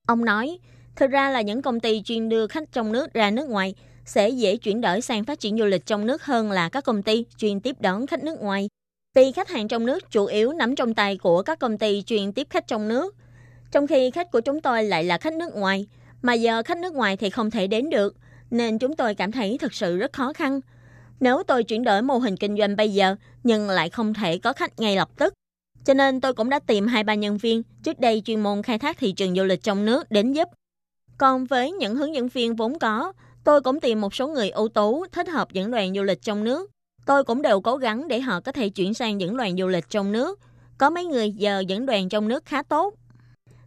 [0.06, 0.58] Ông nói,
[0.96, 4.28] thực ra là những công ty chuyên đưa khách trong nước ra nước ngoài sẽ
[4.28, 7.24] dễ chuyển đổi sang phát triển du lịch trong nước hơn là các công ty
[7.38, 8.68] chuyên tiếp đón khách nước ngoài.
[9.14, 12.32] Vì khách hàng trong nước chủ yếu nắm trong tay của các công ty chuyên
[12.32, 13.14] tiếp khách trong nước.
[13.72, 15.86] Trong khi khách của chúng tôi lại là khách nước ngoài,
[16.22, 18.16] mà giờ khách nước ngoài thì không thể đến được,
[18.50, 20.60] nên chúng tôi cảm thấy thật sự rất khó khăn.
[21.20, 24.52] Nếu tôi chuyển đổi mô hình kinh doanh bây giờ, nhưng lại không thể có
[24.52, 25.34] khách ngay lập tức.
[25.84, 28.78] Cho nên tôi cũng đã tìm hai ba nhân viên trước đây chuyên môn khai
[28.78, 30.48] thác thị trường du lịch trong nước đến giúp.
[31.18, 33.12] Còn với những hướng dẫn viên vốn có,
[33.44, 36.44] tôi cũng tìm một số người ưu tú thích hợp dẫn đoàn du lịch trong
[36.44, 36.70] nước.
[37.06, 39.88] Tôi cũng đều cố gắng để họ có thể chuyển sang dẫn đoàn du lịch
[39.88, 40.40] trong nước.
[40.78, 42.94] Có mấy người giờ dẫn đoàn trong nước khá tốt.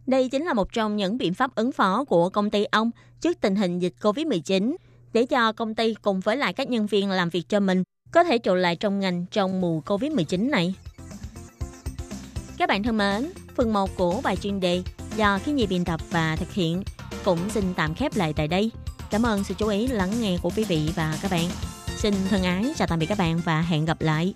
[0.06, 2.90] Đây chính là một trong những biện pháp ứng phó của công ty ông
[3.20, 4.76] trước tình hình dịch COVID-19
[5.14, 8.24] để cho công ty cùng với lại các nhân viên làm việc cho mình có
[8.24, 10.74] thể trụ lại trong ngành trong mùa Covid-19 này.
[12.58, 14.82] Các bạn thân mến, phần 1 của bài chuyên đề
[15.16, 16.82] do khi nhị biên tập và thực hiện
[17.24, 18.70] cũng xin tạm khép lại tại đây.
[19.10, 21.48] Cảm ơn sự chú ý lắng nghe của quý vị và các bạn.
[21.86, 24.34] Xin thân ái chào tạm biệt các bạn và hẹn gặp lại.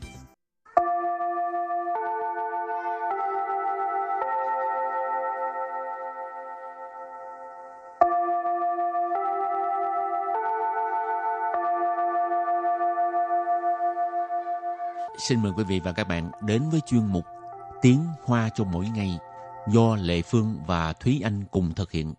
[15.19, 17.25] Xin mời quý vị và các bạn đến với chuyên mục
[17.83, 19.19] Tiếng Hoa cho mỗi ngày
[19.69, 22.15] do Lệ Phương và Thúy Anh cùng thực hiện.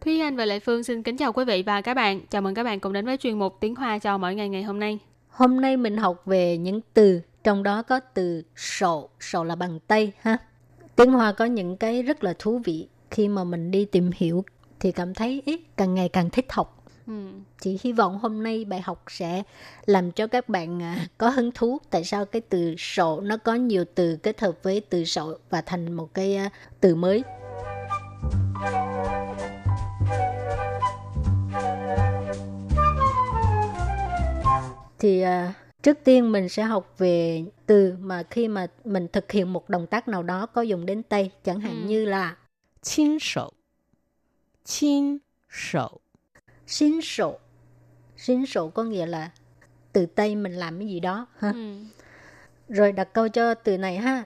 [0.00, 2.20] Thúy Anh và Lệ Phương xin kính chào quý vị và các bạn.
[2.30, 4.62] Chào mừng các bạn cùng đến với chuyên mục Tiếng Hoa cho mỗi ngày ngày
[4.62, 4.98] hôm nay.
[5.28, 9.78] Hôm nay mình học về những từ, trong đó có từ sổ, sổ là bằng
[9.86, 10.36] tay ha.
[10.96, 14.44] Tiếng Hoa có những cái rất là thú vị khi mà mình đi tìm hiểu
[14.80, 16.76] thì cảm thấy ý, càng ngày càng thích học.
[17.06, 17.12] Ừ.
[17.60, 19.42] Chị hy vọng hôm nay bài học sẽ
[19.86, 21.78] làm cho các bạn à, có hứng thú.
[21.90, 25.60] Tại sao cái từ sổ nó có nhiều từ kết hợp với từ sổ và
[25.60, 27.22] thành một cái à, từ mới.
[34.98, 39.52] Thì à, trước tiên mình sẽ học về từ mà khi mà mình thực hiện
[39.52, 41.30] một động tác nào đó có dùng đến tay.
[41.44, 41.88] Chẳng hạn Ừ.
[41.88, 42.36] như là
[42.81, 43.53] 亲手，
[44.63, 46.01] 亲手，
[46.67, 47.39] xin sổ.
[48.17, 49.31] Xin sổ có nghĩa là
[49.91, 51.51] từ tay mình làm cái gì đó ha.
[51.51, 51.85] Ừ.
[52.69, 54.25] Rồi đặt câu cho từ này ha.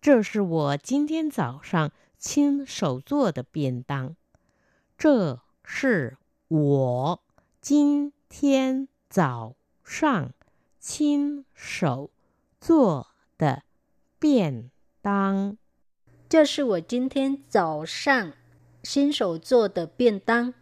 [0.00, 4.16] 这是我今天早上亲手做的便当。
[4.98, 6.18] 这是
[6.48, 7.20] 我
[7.60, 10.32] 今天早上
[10.78, 12.10] 亲手
[12.60, 13.62] 做的
[14.18, 14.70] 便
[15.00, 15.56] 当。
[16.34, 18.32] 这是我今天早上
[18.82, 20.52] 新手做的便当。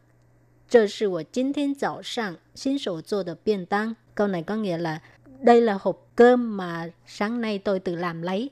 [0.68, 3.96] 这是我今天早上新手做的便当。
[4.14, 5.00] Câu này có nghĩa là
[5.40, 8.50] đây là hộp cơm mà sáng nay tôi tự làm lấy.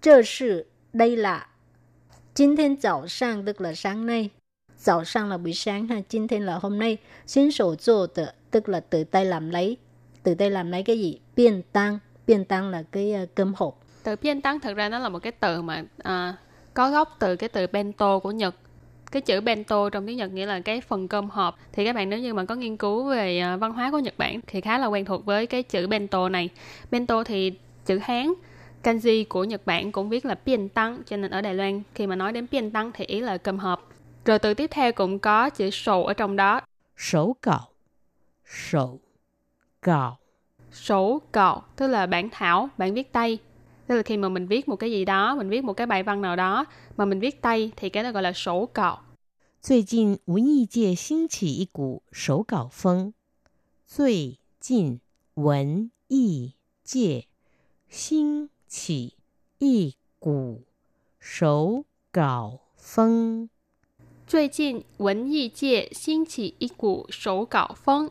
[0.00, 1.48] 这是 đây là
[2.32, 4.30] 今天早上 tức là sáng nay.
[4.76, 6.98] 早上 là buổi sáng ha, 今天 là hôm nay.
[7.26, 9.76] 新手做的 tức là tự tay làm lấy.
[10.22, 11.20] Tự tay làm lấy cái gì?
[11.36, 11.98] Biên tăng.
[12.26, 13.78] Biên tăng là cái uh, cơm hộp.
[14.02, 16.36] Từ biên tăng thực ra nó là một cái từ mà à,
[16.77, 18.55] có gốc từ cái từ bento của Nhật.
[19.11, 21.59] Cái chữ bento trong tiếng Nhật nghĩa là cái phần cơm hộp.
[21.71, 24.13] Thì các bạn nếu như mà có nghiên cứu về à, văn hóa của Nhật
[24.17, 26.49] Bản thì khá là quen thuộc với cái chữ bento này.
[26.91, 27.53] Bento thì
[27.85, 28.33] chữ Hán
[28.83, 32.07] kanji của Nhật Bản cũng viết là piên tăng cho nên ở Đài Loan khi
[32.07, 33.89] mà nói đến piên tăng thì ý là cơm hộp.
[34.25, 36.61] Rồi từ tiếp theo cũng có chữ sổ ở trong đó.
[36.97, 37.67] Sổ cạo.
[38.45, 38.99] Sổ
[39.81, 40.17] cạo.
[40.71, 43.37] Sổ cạo tức là bản thảo bản viết tay
[43.86, 46.02] Tức là khi mà mình viết một cái gì đó, mình viết một cái bài
[46.02, 46.64] văn nào đó
[46.96, 48.98] mà mình viết tay thì cái đó gọi là sổ cọ.
[49.62, 53.14] 最近文艺界兴起一股手稿风。
[53.86, 54.98] 最近
[55.34, 57.28] 文艺界
[57.88, 59.14] 兴起
[59.58, 60.64] 一股
[61.20, 63.48] 手稿风。
[64.26, 68.10] 最近文艺界兴起一股手稿风。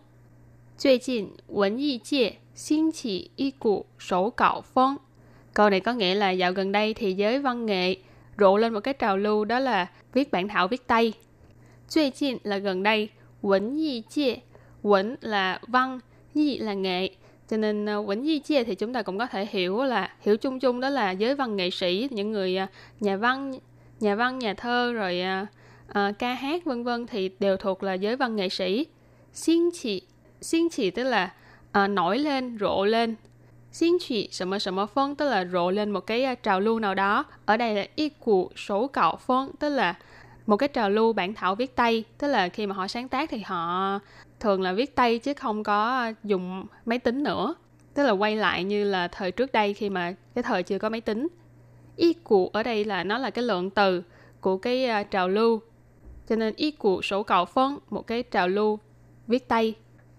[0.78, 5.00] 最近文艺界兴起一股手稿风。
[5.57, 7.97] Câu này có nghĩa là dạo gần đây thì giới văn nghệ
[8.39, 11.13] rộ lên một cái trào lưu đó là viết bản thảo viết tay.
[11.89, 13.09] Duy 近 là gần đây,
[13.43, 14.35] quẩn di chia,
[14.83, 16.01] quẩn là văn,
[16.35, 17.09] di là nghệ.
[17.51, 20.37] Cho nên ờ, quẩn di chia thì chúng ta cũng có thể hiểu là hiểu
[20.37, 22.67] chung chung đó là giới văn nghệ sĩ, những người ờ,
[23.01, 23.53] nhà văn,
[24.01, 28.17] nhà văn, nhà thơ rồi à, ca hát vân vân thì đều thuộc là giới
[28.17, 28.87] văn nghệ sĩ.
[29.33, 30.03] Xin chỉ,
[30.41, 31.33] xin chỉ tức là
[31.73, 33.15] à, nổi lên, rộ lên,
[33.76, 37.26] Xin chỉ什么什么风 tức là rộ lên một cái à, trào lưu nào đó.
[37.46, 39.96] Ở đây là y cụ số cạo phong tức là
[40.46, 42.04] một cái trào lưu bản thảo viết tay.
[42.18, 44.00] Tức là khi mà họ sáng tác thì họ
[44.40, 47.56] thường là viết tay chứ không có dùng máy tính nữa.
[47.94, 50.90] Tức là quay lại như là thời trước đây khi mà cái thời chưa có
[50.90, 51.28] máy tính.
[51.96, 54.04] Y cụ ở đây là nó là cái lượng từ
[54.42, 55.62] của cái à, trào lưu.
[56.30, 58.80] Cho nên y cụ sổ cạo phân, một cái trào lưu
[59.28, 59.76] viết tay.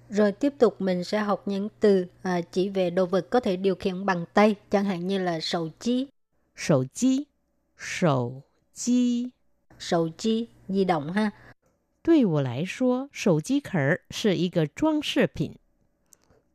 [0.09, 3.57] Rồi tiếp tục mình sẽ học những từ à, chỉ về đồ vật có thể
[3.57, 6.07] điều khiển bằng tay, chẳng hạn như là sầu chi,
[6.55, 7.27] 手机，
[7.77, 8.43] 手
[8.75, 9.31] 机。
[9.79, 11.33] sầu chi, di động ha.
[12.03, 15.57] 对我来说，手机壳儿是一个装饰品。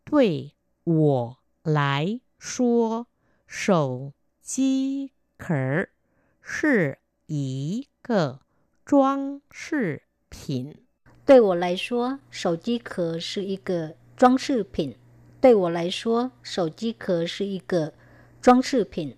[0.06, 3.08] 对我来说，
[3.48, 5.90] 手机壳儿
[6.42, 8.40] 是一个
[8.86, 10.76] 装饰品。
[11.32, 14.96] 对我来说，手机壳是一个装饰品。
[15.42, 17.94] 对我来说，手机壳是一个
[18.42, 19.16] 装饰品。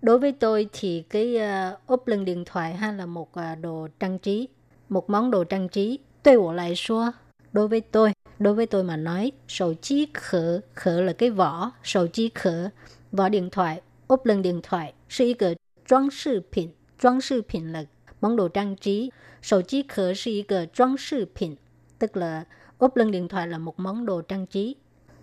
[0.00, 3.88] Đối với tôi thì cái uh, ốp lưng điện thoại ha là một uh, đồ
[4.00, 4.48] trang trí,
[4.88, 5.98] một món đồ trang trí.
[6.24, 7.10] Đối với lại số,
[7.52, 11.72] đối với tôi, đối với tôi mà nói, sổ chí khở, khở là cái vỏ,
[11.84, 12.68] sổ chí khở,
[13.12, 13.80] vỏ điện thoại.
[14.06, 17.84] ốp lưng điện thoại là một cái 装饰品，装饰品 là
[18.20, 19.10] món đồ trang trí.
[19.42, 21.56] Sổ chí khở là một cái 装饰品,
[21.98, 22.44] tức là
[22.78, 24.76] ốp lưng điện thoại là một món đồ trang trí.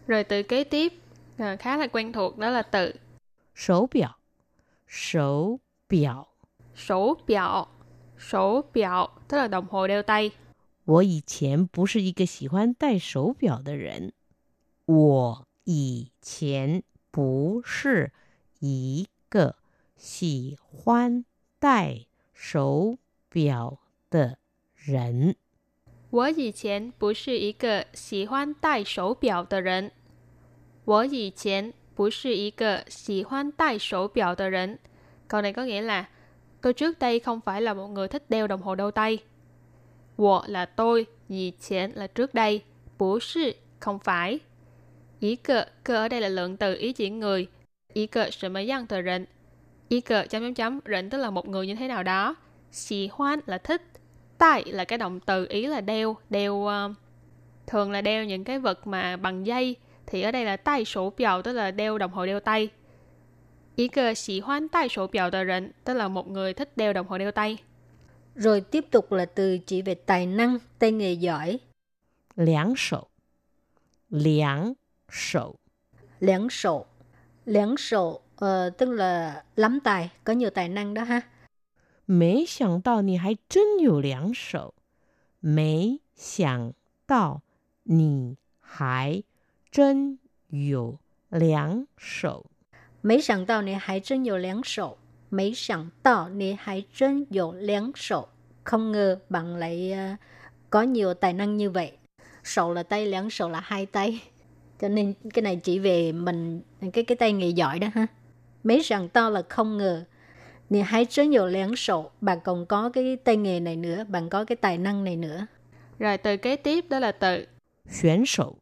[0.08, 0.94] Rồi từ kế tiếp
[1.38, 2.94] à, khá là quen thuộc đó là từ
[3.56, 4.18] 手表，
[4.88, 6.28] 手表。
[6.76, 7.68] 手表，
[8.18, 10.32] 手表 tức là đồng hồ đeo tay.
[10.86, 14.14] 我以前不是一个喜欢戴手表的人。
[14.86, 18.12] 我以前不是
[18.60, 19.58] 一个
[19.98, 21.26] 喜欢
[21.60, 22.06] 戴
[22.44, 22.98] 手
[23.30, 24.38] 表的
[24.76, 25.36] 人。
[26.12, 29.92] 我以前不是一个喜欢戴手表的人。
[30.86, 34.80] 我以前不是一个喜欢戴手表的人。
[35.28, 36.10] Câu này có nghĩa là
[36.62, 39.20] tôi trước đây không phải là một người thích đeo đồng hồ đeo tay.
[40.18, 42.64] 我 là tôi, 以前 là trước đây,
[42.98, 44.40] 不是 không phải.
[45.20, 47.48] Ý cơ, cơ ở đây là lượng từ ý chỉ người.
[47.94, 49.28] Ý cơ 什么样的人
[49.89, 52.37] ý cờ chấm chấm chấm rỉnh tức là một người như thế nào đó.
[52.73, 53.83] Xì hoan là thích
[54.39, 56.97] tại là cái động từ ý là đeo đeo uh,
[57.67, 59.77] thường là đeo những cái vật mà bằng dây.
[60.07, 62.69] Thì ở đây là tay sổ biểu tức là đeo đồng hồ đeo tay.
[63.77, 66.93] Ý cờ xì hoan tay sổ biểu tờ rỉnh tức là một người thích đeo
[66.93, 67.59] đồng hồ đeo tay.
[68.35, 71.59] Rồi tiếp tục là từ chỉ về tài năng tay nghề giỏi.
[72.37, 73.07] Liáng sổ
[74.11, 74.73] liáng
[75.11, 75.55] sổ
[76.21, 76.87] liáng sổ
[77.45, 81.21] liáng sổ ờ, tức là lắm tài, có nhiều tài năng đó ha.
[98.65, 100.17] Không ngờ bạn lại ờ,
[100.71, 101.93] có nhiều tài năng như vậy.
[102.45, 104.21] Sầu là tay, liang sầu là hai tay.
[104.81, 106.61] Cho nên cái này chỉ về mình
[106.93, 108.07] cái cái tay nghề giỏi đó ha.
[108.64, 110.06] Mấy sẵn tao là không ngờ.
[110.70, 112.12] Nì hãy chân nhiều liễn sổ.
[112.22, 115.48] Bạn còn có cái tay nghề này nữa, bạn có cái tài năng này nữa.
[116.00, 117.46] Rồi từ kế tiếp đó là từ
[117.90, 118.56] 选手，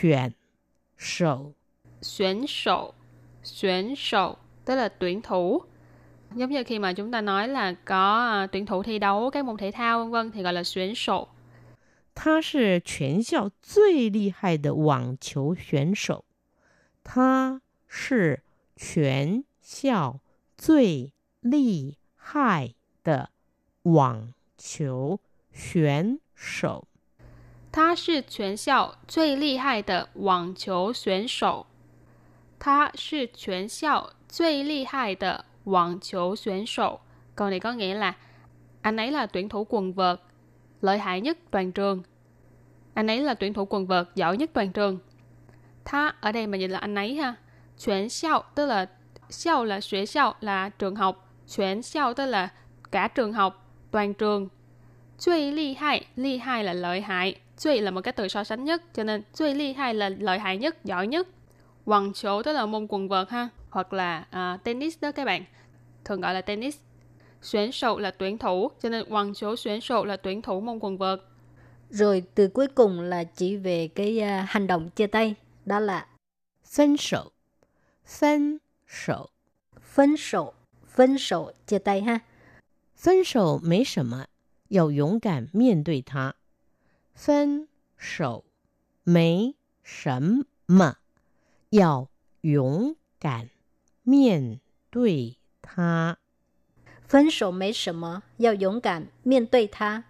[0.00, 0.32] 选
[0.98, 1.52] 手，
[2.00, 2.94] xuyến sổ.
[3.42, 5.62] Xuyến sổ tức là tuyển thủ.
[6.34, 9.44] Giống như khi mà chúng ta nói là có à, tuyển thủ thi đấu các
[9.44, 11.28] môn thể thao vân vân thì gọi là xuyến sổ.
[12.14, 16.24] 他是全校最厉害的网球选手。
[17.04, 18.42] 他是
[18.76, 20.20] 全校
[20.56, 23.30] 最厉害的
[23.82, 25.20] 网球
[25.52, 26.86] 选手。
[27.72, 31.66] 他是全校最厉害的网球选手。
[32.58, 37.00] 他是全校最厉害的网球选手。
[37.34, 38.16] Câu này có nghĩa là
[38.82, 40.20] anh ấy là tuyển thủ quần vợt
[40.80, 42.02] lợi hại nhất toàn trường.
[42.94, 44.98] Anh ấy là tuyển thủ quần vợt giỏi nhất toàn trường.
[45.84, 47.34] Tha ở đây mà nhìn là anh ấy ha.
[47.84, 48.86] Chuyển xiao tức là
[49.30, 51.32] xiao là xuế xiao là trường học.
[51.56, 52.48] Chuyển xiao tức là
[52.92, 54.48] cả trường học, toàn trường.
[55.18, 60.08] 最厉害, ly hai là lợi hại.最là một cái từ so sánh nhất, cho nên 最厉害 là
[60.08, 61.28] lợi hại nhất, giỏi nhất.
[61.84, 65.44] Quần chỗ tức là môn quần vợt ha, hoặc là à, tennis đó các bạn,
[66.04, 66.76] thường gọi là tennis.
[67.42, 70.78] Xuyến sầu là tuyển thủ, cho nên quần chỗ xuyến sầu là tuyển thủ môn
[70.78, 71.20] quần vợt.
[71.90, 75.34] Rồi từ cuối cùng là chỉ về cái à, hành động chia tay.
[75.64, 76.06] Đó là
[78.04, 79.30] 分手，
[79.80, 80.54] 分手， phân sổ.
[80.86, 82.22] Phân sổ chia tay ha.
[82.94, 84.26] 分手没什么，
[84.68, 86.34] 要勇敢面对它。
[87.14, 87.68] 分
[88.14, 88.44] 手
[89.04, 90.22] 没什
[90.66, 90.96] 么，
[91.70, 92.08] 要
[92.40, 93.50] 勇敢
[94.02, 96.16] 面对它。
[97.06, 100.04] Phân sổ mấy 什么,要勇敢面对它.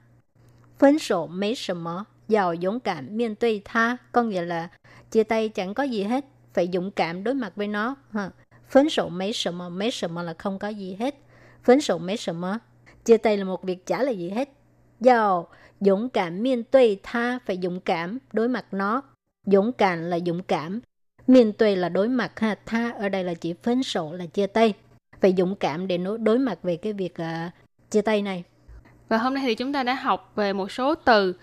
[0.79, 3.99] Phân sổ mấy 什么, 要勇敢面对它.
[4.13, 4.71] Có nghĩa là
[5.11, 7.96] chia tay chẳng có gì hết, phải dũng cảm đối mặt với nó.
[8.12, 8.30] Ha.
[8.70, 11.16] Phấn sổ mấy sợ mờ, mấy sợ mờ là không có gì hết.
[11.64, 12.58] Phấn sổ mấy sợ mờ.
[13.06, 14.50] Chia tay là một việc trả lời gì hết.
[15.00, 15.46] do
[15.80, 19.02] dũng cảm miên tuy tha phải dũng cảm đối mặt nó.
[19.46, 20.80] Dũng cảm là dũng cảm.
[21.28, 22.56] Miên tuy là đối mặt ha.
[22.66, 24.74] Tha ở đây là chỉ phấn sổ là chia tay.
[25.22, 27.54] Phải dũng cảm để đối mặt về cái việc uh,
[27.92, 28.44] chia tay này.
[29.10, 31.34] Và hôm nay thì chúng ta đã học về một số từ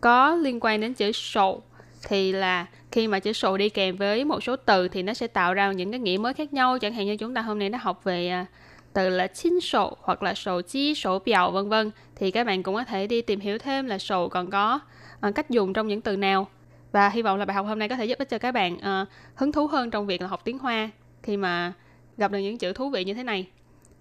[0.00, 1.62] có liên quan đến chữ sổ
[2.08, 5.26] thì là khi mà chữ sổ đi kèm với một số từ thì nó sẽ
[5.26, 6.78] tạo ra những cái nghĩa mới khác nhau.
[6.78, 8.46] Chẳng hạn như chúng ta hôm nay đã học về à,
[8.92, 12.62] từ là chính sổ hoặc là sổ chi, sổ biểu vân vân thì các bạn
[12.62, 14.80] cũng có thể đi tìm hiểu thêm là sổ còn có
[15.20, 16.46] à, cách dùng trong những từ nào.
[16.92, 18.78] Và hy vọng là bài học hôm nay có thể giúp ích cho các bạn
[18.78, 20.90] à, hứng thú hơn trong việc là học tiếng Hoa
[21.22, 21.72] khi mà
[22.16, 23.46] gặp được những chữ thú vị như thế này.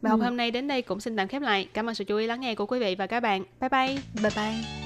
[0.02, 0.24] Bài học Ừ.
[0.24, 1.68] hôm nay đến đây cũng xin tạm khép lại.
[1.74, 3.44] Cảm ơn sự chú ý lắng nghe của quý vị và các bạn.
[3.62, 3.98] Bye bye!
[4.22, 4.85] Bye bye.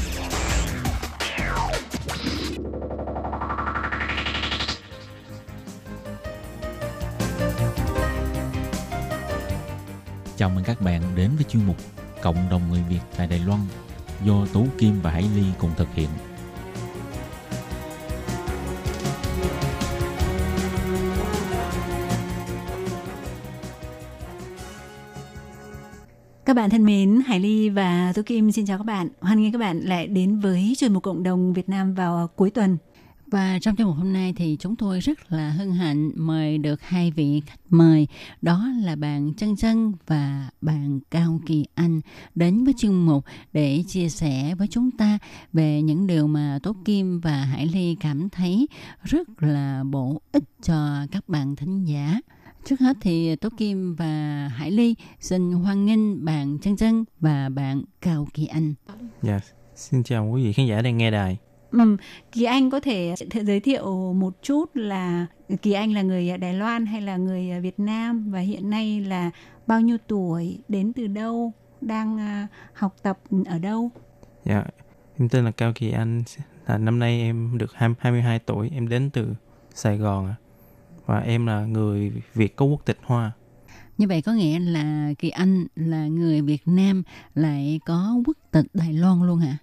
[11.41, 11.75] Với chuyên mục
[12.21, 13.59] Cộng đồng người Việt tại Đài Loan
[14.25, 16.09] do Tú Kim và Hải Ly cùng thực hiện.
[26.45, 29.09] Các bạn thân mến, Hải Ly và Tú Kim xin chào các bạn.
[29.21, 32.49] Hoan nghênh các bạn lại đến với chuyên mục cộng đồng Việt Nam vào cuối
[32.49, 32.77] tuần.
[33.31, 36.81] Và trong chương mục hôm nay thì chúng tôi rất là hân hạnh mời được
[36.81, 38.07] hai vị khách mời
[38.41, 42.01] đó là bạn Trân Trân và bạn Cao Kỳ Anh
[42.35, 45.19] đến với chương mục để chia sẻ với chúng ta
[45.53, 48.67] về những điều mà Tố Kim và Hải Ly cảm thấy
[49.03, 52.19] rất là bổ ích cho các bạn thính giả.
[52.65, 57.49] Trước hết thì Tố Kim và Hải Ly xin hoan nghênh bạn Trân Trân và
[57.49, 58.73] bạn Cao Kỳ Anh.
[59.21, 59.39] Dạ,
[59.75, 61.37] xin chào quý vị khán giả đang nghe đài.
[61.71, 61.97] Ừ,
[62.31, 65.25] Kỳ Anh có thể giới thiệu một chút là
[65.61, 69.31] Kỳ Anh là người Đài Loan hay là người Việt Nam và hiện nay là
[69.67, 73.89] bao nhiêu tuổi, đến từ đâu, đang à, học tập ở đâu?
[74.45, 74.63] Dạ,
[75.19, 76.23] em tên là Cao Kỳ Anh.
[76.67, 79.33] Là năm nay em được 20 22 tuổi, em đến từ
[79.73, 80.35] Sài Gòn ạ.
[81.05, 83.31] Và em là người Việt có quốc tịch Hoa.
[83.97, 87.03] Như vậy có nghĩa là Kỳ Anh là người Việt Nam
[87.35, 89.57] lại có quốc tịch Đài Loan luôn hả?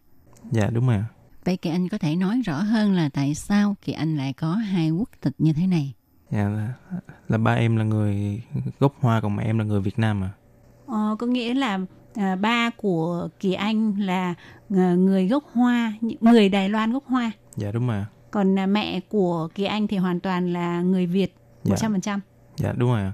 [0.50, 0.96] Dạ đúng rồi.
[0.96, 1.04] ạ.
[1.48, 4.54] Vậy Kỳ Anh có thể nói rõ hơn là tại sao Kỳ Anh lại có
[4.54, 5.94] hai quốc tịch như thế này?
[6.30, 6.74] Dạ là,
[7.28, 8.42] là ba em là người
[8.78, 10.30] gốc Hoa còn mẹ em là người Việt Nam à.
[10.86, 11.78] Ờ, có nghĩa là
[12.14, 14.34] à, ba của Kỳ Anh là
[14.76, 17.30] à, người gốc Hoa, người Đài Loan gốc Hoa.
[17.56, 18.04] Dạ đúng rồi.
[18.30, 21.34] Còn à, mẹ của Kỳ Anh thì hoàn toàn là người Việt
[21.64, 21.76] Dạ.
[21.88, 22.20] 100%.
[22.56, 23.12] Dạ đúng rồi.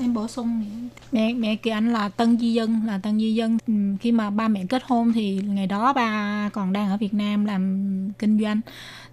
[0.00, 0.64] Em bổ sung
[1.12, 3.58] mẹ mẹ kỳ anh là tân di dân là tân di dân.
[3.66, 7.14] Ừm, khi mà ba mẹ kết hôn thì ngày đó ba còn đang ở Việt
[7.14, 8.60] Nam làm kinh doanh.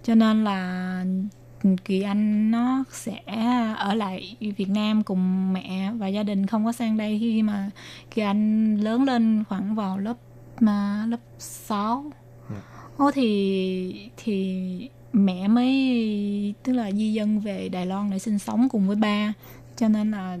[0.02, 1.04] Cho nên là
[1.84, 3.20] kỳ anh nó sẽ
[3.76, 7.18] ở lại Việt Nam cùng mẹ và gia đình không có sang đây.
[7.20, 7.70] Khi mà
[8.10, 10.16] kỳ anh lớn lên khoảng vào lớp
[10.60, 12.04] mà lớp 6
[12.50, 12.56] Dạ.
[12.96, 18.68] Ô thì thì mẹ mới tức là di dân về Đài Loan để sinh sống
[18.68, 19.32] cùng với ba
[19.80, 20.38] cho nên là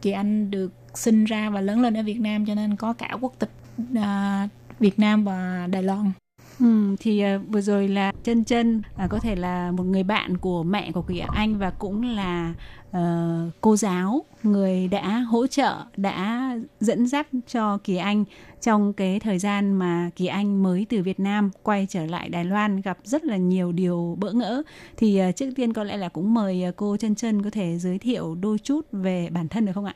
[0.00, 3.16] chị anh được sinh ra và lớn lên ở Việt Nam cho nên có cả
[3.20, 3.50] quốc tịch
[3.94, 6.12] à, Việt Nam và Đài Loan.
[6.60, 10.36] Ừ, thì à, vừa rồi là chân chân à, có thể là một người bạn
[10.36, 12.54] của mẹ của Kỳ Anh và cũng là
[12.92, 16.50] Ờ, cô giáo người đã hỗ trợ đã
[16.80, 18.24] dẫn dắt cho Kỳ Anh
[18.60, 22.44] trong cái thời gian mà Kỳ Anh mới từ Việt Nam quay trở lại Đài
[22.44, 24.62] Loan gặp rất là nhiều điều bỡ ngỡ
[24.96, 27.78] thì ờ, trước tiên có lẽ là cũng mời ờ, cô chân chân có thể
[27.78, 29.94] giới thiệu đôi chút về bản thân được không ạ?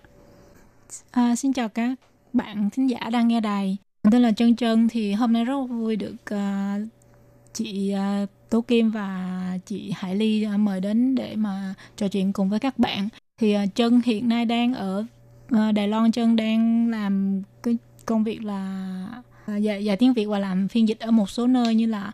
[1.10, 1.94] À, xin chào các
[2.32, 3.76] bạn thính giả đang nghe đài.
[4.10, 6.88] Tên là Trân Trân thì hôm nay rất vui được uh,
[7.54, 12.32] chị à, Tố Kim và chị Hải Ly à, mời đến để mà trò chuyện
[12.32, 13.08] cùng với các bạn.
[13.38, 15.04] Thì à, Trân hiện nay đang ở
[15.74, 20.68] Đài Loan Trân đang làm cái công việc là dạy, dạy tiếng Việt và làm
[20.68, 22.12] phiên dịch ở một số nơi như là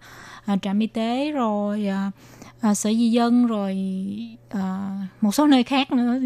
[0.62, 1.86] trạm y tế rồi
[2.60, 3.76] à, sở di dân rồi
[4.48, 6.18] à, một số nơi khác nữa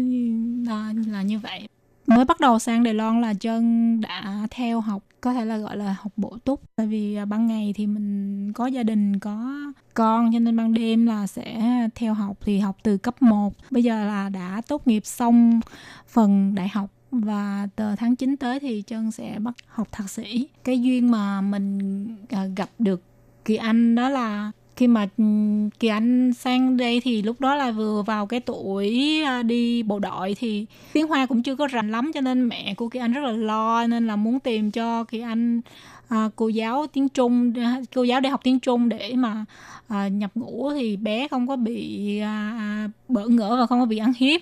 [0.67, 1.67] à, là như vậy
[2.07, 5.77] mới bắt đầu sang Đài Loan là chân đã theo học, có thể là gọi
[5.77, 6.61] là học bổ túc.
[6.75, 9.55] Tại vì à, ban ngày thì mình có gia đình, có
[9.93, 11.61] con, cho nên ban đêm là sẽ
[11.95, 15.59] theo học, thì học từ cấp 1 bây giờ là đã tốt nghiệp xong
[16.07, 20.47] phần đại học và từ tháng 9 tới thì chân sẽ bắt học thạc sĩ.
[20.63, 23.01] Cái duyên mà mình à, gặp được
[23.45, 27.71] Kỳ Anh đó là khi mà ừm, Kỳ Anh sang đây thì lúc đó là
[27.71, 31.91] vừa vào cái tuổi à, đi bộ đội thì tiếng Hoa cũng chưa có rành
[31.91, 35.03] lắm cho nên mẹ của Kỳ Anh rất là lo nên là muốn tìm cho
[35.03, 35.61] Kỳ Anh
[36.07, 37.53] à, cô giáo tiếng Trung
[37.95, 39.45] cô giáo để học tiếng Trung để mà
[39.87, 43.85] à, nhập ngũ thì bé không có bị à, à, bỡ ngỡ và không có
[43.85, 44.41] bị ăn hiếp.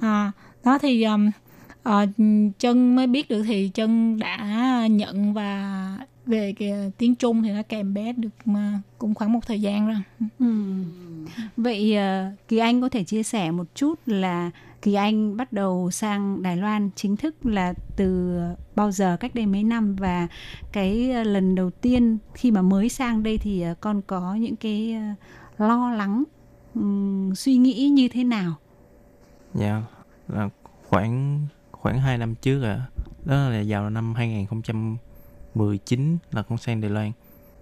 [0.00, 0.32] À,
[0.64, 1.30] đó thì um,
[1.82, 2.06] à,
[2.58, 5.88] chân mới biết được thì chân đã nhận và
[6.26, 9.86] về cái tiếng Trung thì nó kèm bé được mà cũng khoảng một thời gian
[9.86, 9.96] rồi.
[10.38, 10.74] Ừ.
[11.56, 14.50] Vậy ờ, Kỳ Anh có thể chia sẻ một chút là
[14.82, 18.38] Kỳ Anh bắt đầu sang Đài Loan chính thức là từ
[18.76, 20.28] bao giờ cách đây mấy năm và
[20.72, 24.56] cái ờ, lần đầu tiên khi mà mới sang đây thì ờ, con có những
[24.56, 24.96] cái
[25.58, 26.24] lo lắng
[27.34, 28.54] suy nghĩ như thế nào
[29.54, 29.82] Dạ,
[30.28, 30.48] là
[30.88, 32.80] khoảng khoảng 2 năm trước à.
[33.24, 34.14] Đó là vào năm
[35.56, 37.12] 2019 là con sang Đài Loan.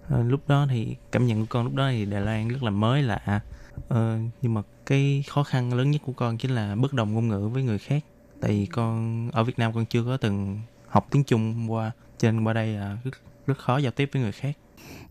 [0.09, 2.71] Ờ, lúc đó thì cảm nhận của con lúc đó thì Đài Loan rất là
[2.71, 3.41] mới lạ.
[3.87, 7.27] Ờ, nhưng mà cái khó khăn lớn nhất của con chính là bất đồng ngôn
[7.27, 8.03] ngữ với người khác.
[8.41, 12.31] Tại vì con ở Việt Nam con chưa có từng học tiếng Trung qua, cho
[12.31, 13.11] nên qua đây là rất,
[13.47, 14.57] rất khó giao tiếp với người khác.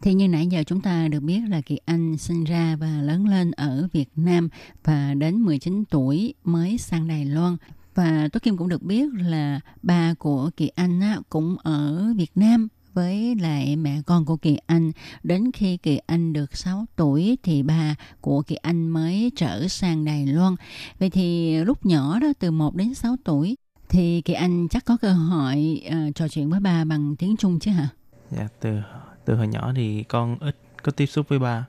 [0.03, 3.29] Thì như nãy giờ chúng ta được biết là Kỳ Anh sinh ra và lớn
[3.29, 4.49] lên ở Việt Nam
[4.85, 7.57] và đến 19 tuổi mới sang Đài Loan.
[7.95, 12.31] Và Tố Kim cũng được biết là ba của Kỳ Anh á, cũng ở Việt
[12.35, 14.93] Nam với lại mẹ con của Kỳ Anh.
[15.23, 20.05] Đến khi Kỳ Anh được 6 tuổi thì ba của Kỳ Anh mới trở sang
[20.05, 20.55] Đài Loan.
[20.99, 23.57] Vậy thì lúc nhỏ đó từ 1 đến 6 tuổi
[23.89, 27.59] thì Kỳ Anh chắc có cơ hội uh, trò chuyện với ba bằng tiếng Trung
[27.59, 27.89] chứ hả?
[28.31, 28.81] Dạ, từ
[29.25, 31.67] từ hồi nhỏ thì con ít có tiếp xúc với ba.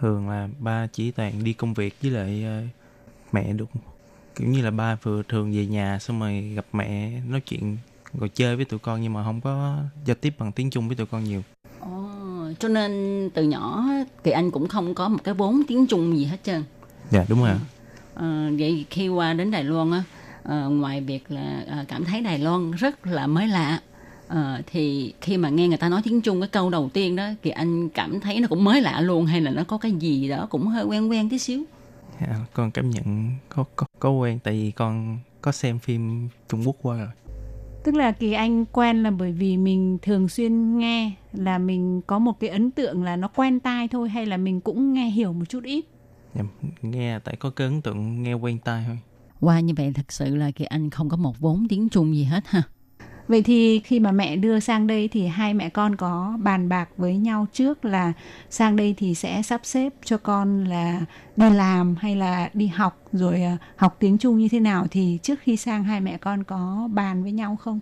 [0.00, 2.68] Thường là ba chỉ toàn đi công việc với lại uh,
[3.34, 3.68] mẹ được
[4.36, 7.76] kiểu như là ba vừa thường về nhà xong rồi gặp mẹ nói chuyện
[8.18, 10.96] rồi chơi với tụi con nhưng mà không có giao tiếp bằng tiếng Trung với
[10.96, 11.42] tụi con nhiều.
[11.80, 12.08] Ồ,
[12.58, 13.84] cho nên từ nhỏ
[14.24, 16.64] Kỳ Anh cũng không có một cái vốn tiếng Trung gì hết trơn.
[17.10, 17.54] Dạ đúng rồi.
[18.14, 20.02] Ờ, vậy khi qua đến Đài Loan á,
[20.42, 23.80] ờ, ngoài việc là ờ, cảm thấy Đài Loan rất là mới lạ,
[24.28, 27.28] ờ, thì khi mà nghe người ta nói tiếng Trung cái câu đầu tiên đó,
[27.42, 30.28] Kỳ Anh cảm thấy nó cũng mới lạ luôn hay là nó có cái gì
[30.28, 31.64] đó cũng hơi quen quen tí xíu.
[32.20, 36.62] Dạ, con cảm nhận có, có có quen tại vì con có xem phim Trung
[36.66, 37.08] Quốc qua rồi.
[37.84, 42.18] tức là kỳ anh quen là bởi vì mình thường xuyên nghe là mình có
[42.18, 45.32] một cái ấn tượng là nó quen tai thôi hay là mình cũng nghe hiểu
[45.32, 45.84] một chút ít
[46.34, 46.42] Dạ,
[46.82, 48.98] nghe tại có cái ấn tượng nghe quen tai thôi.
[49.40, 52.24] Qua như vậy thật sự là Kỳ Anh không có một vốn tiếng Trung gì
[52.24, 52.62] hết ha.
[53.28, 56.88] Vậy thì khi mà mẹ đưa sang đây thì hai mẹ con có bàn bạc
[56.96, 58.12] với nhau trước là
[58.50, 61.00] sang đây thì sẽ sắp xếp cho con là
[61.36, 65.18] đi làm hay là đi học rồi à, học tiếng Trung như thế nào thì
[65.22, 67.80] trước khi sang hai mẹ con có bàn với nhau không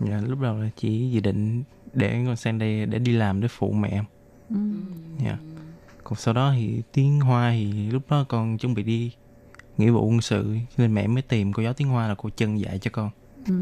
[0.00, 1.62] Dạ, lúc đầu là chỉ dự định
[1.94, 4.02] để con sang đây để đi làm để phụ mẹ.
[4.50, 4.56] ừ.
[5.24, 5.36] Dạ.
[6.04, 9.12] Còn sau đó thì tiếng Hoa thì lúc đó con chuẩn bị đi
[9.78, 12.30] nghĩa vụ quân sự cho nên mẹ mới tìm cô giáo tiếng Hoa là cô
[12.30, 13.06] Trân dạy cho con.
[13.06, 13.27] Ừ.
[13.48, 13.54] Ừ.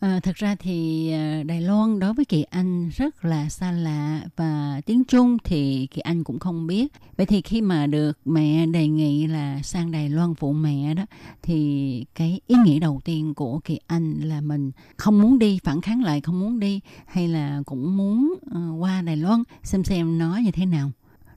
[0.00, 4.20] À, thật ra thì à, Đài Loan đối với Kỳ Anh rất là xa lạ
[4.36, 6.92] và tiếng Trung thì Kỳ Anh cũng không biết.
[7.16, 11.06] Vậy thì khi mà được mẹ đề nghị là sang Đài Loan phụ mẹ đó
[11.42, 15.80] thì cái ý nghĩ đầu tiên của Kỳ Anh là mình không muốn đi phản
[15.80, 20.18] kháng lại không muốn đi hay là cũng muốn uh, qua Đài Loan xem xem
[20.18, 20.90] nó như thế nào.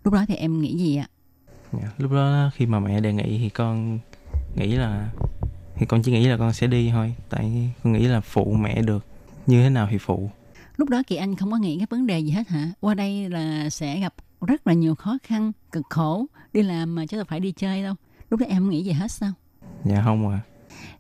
[0.04, 1.08] Lúc đó thì em nghĩ gì ạ?
[1.74, 4.00] Dạ, lúc đó khi mà mẹ đề nghị thì con
[4.56, 5.10] nghĩ là
[5.78, 8.82] thì con chỉ nghĩ là con sẽ đi thôi tại con nghĩ là phụ mẹ
[8.82, 9.06] được
[9.46, 10.30] như thế nào thì phụ
[10.78, 12.72] Lúc đó Kỳ Anh không có nghĩ cái vấn đề gì hết hả?
[12.80, 17.06] Qua đây là sẽ gặp rất là nhiều khó khăn, cực khổ, đi làm mà
[17.06, 17.96] chứ đâu phải đi chơi đâu.
[18.30, 19.32] Lúc đó em không nghĩ gì hết sao?
[19.86, 20.40] dạ không à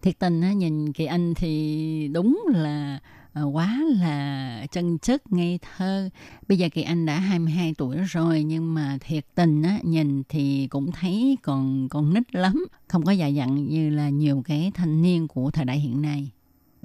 [0.02, 3.00] Thiệt tình á, nhìn Kỳ Anh thì đúng là
[3.44, 6.10] quá là chân chất, ngây thơ.
[6.48, 10.68] Bây giờ Kỳ Anh đã 22 tuổi rồi nhưng mà thiệt tình á, nhìn thì
[10.68, 12.66] cũng thấy còn còn nít lắm.
[12.88, 16.30] Không có già dặn như là nhiều cái thanh niên của thời đại hiện nay.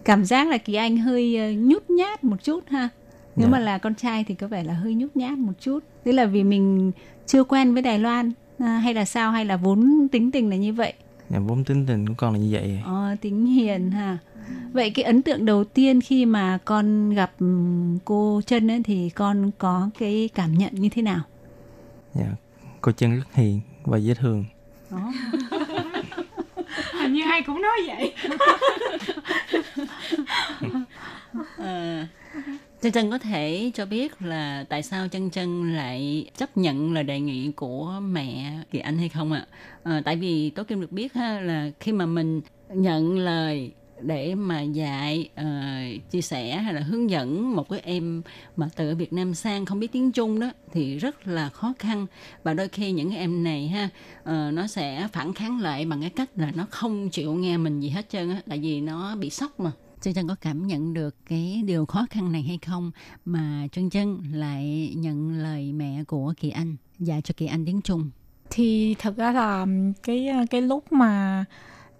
[0.04, 2.88] cảm giác là kỳ anh hơi ờ, nhút nhát một chút ha
[3.36, 3.52] nếu Dạ.
[3.52, 6.26] mà là con trai thì có vẻ là hơi nhút nhát một chút tức là
[6.26, 6.92] vì mình
[7.26, 10.56] chưa quen với Đài Loan à, hay là sao hay là vốn tính tình là
[10.56, 10.92] như vậy
[11.30, 14.18] dạ vốn tính tình của con là như vậy ờ, tính hiền ha
[14.72, 19.10] vậy cái ấn tượng đầu tiên khi mà con gặp ừm, cô chân ấy thì
[19.10, 21.20] con có cái cảm nhận như thế nào?
[22.14, 22.26] Dạ
[22.80, 24.44] cô Trân rất hiền và dễ thương.
[24.90, 25.12] Đó
[27.00, 28.14] hình như ai cũng nói vậy.
[31.56, 32.06] Ờ,
[32.80, 37.04] Chân Chân có thể cho biết là tại sao Chân Chân lại chấp nhận lời
[37.04, 39.46] đề nghị của mẹ Kỳ Anh hay không ạ?
[39.82, 43.72] Ờ, tại vì Tố Kim được biết ha là khi mà mình nhận lời
[44.02, 45.44] để mà dạy ờ,
[46.10, 48.22] chia sẻ hay là hướng dẫn một cái em
[48.56, 51.72] mà từ ở Việt Nam sang không biết tiếng Trung đó thì rất là khó
[51.78, 52.06] khăn
[52.42, 53.88] và đôi khi những cái em này ha
[54.24, 57.80] ờ, nó sẽ phản kháng lại bằng cái cách là nó không chịu nghe mình
[57.80, 60.94] gì hết trơn á tại vì nó bị sốc mà Chân Chân có cảm nhận
[60.94, 62.90] được cái điều khó khăn này hay không
[63.24, 67.80] mà Chân Chân lại nhận lời mẹ của Kỳ Anh dạy cho Kỳ Anh tiếng
[67.82, 68.10] Trung.
[68.50, 69.66] thì thật ra là
[70.02, 71.44] cái cái lúc mà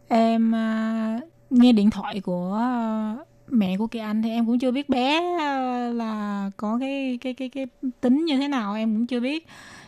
[0.09, 1.21] em à,
[1.53, 5.37] nghe điện thoại của ờ, mẹ của Kỳ Anh thì em cũng chưa biết bé
[5.39, 7.67] ờ, là có cái cái cái cái
[8.01, 9.47] tính như thế nào em cũng chưa biết.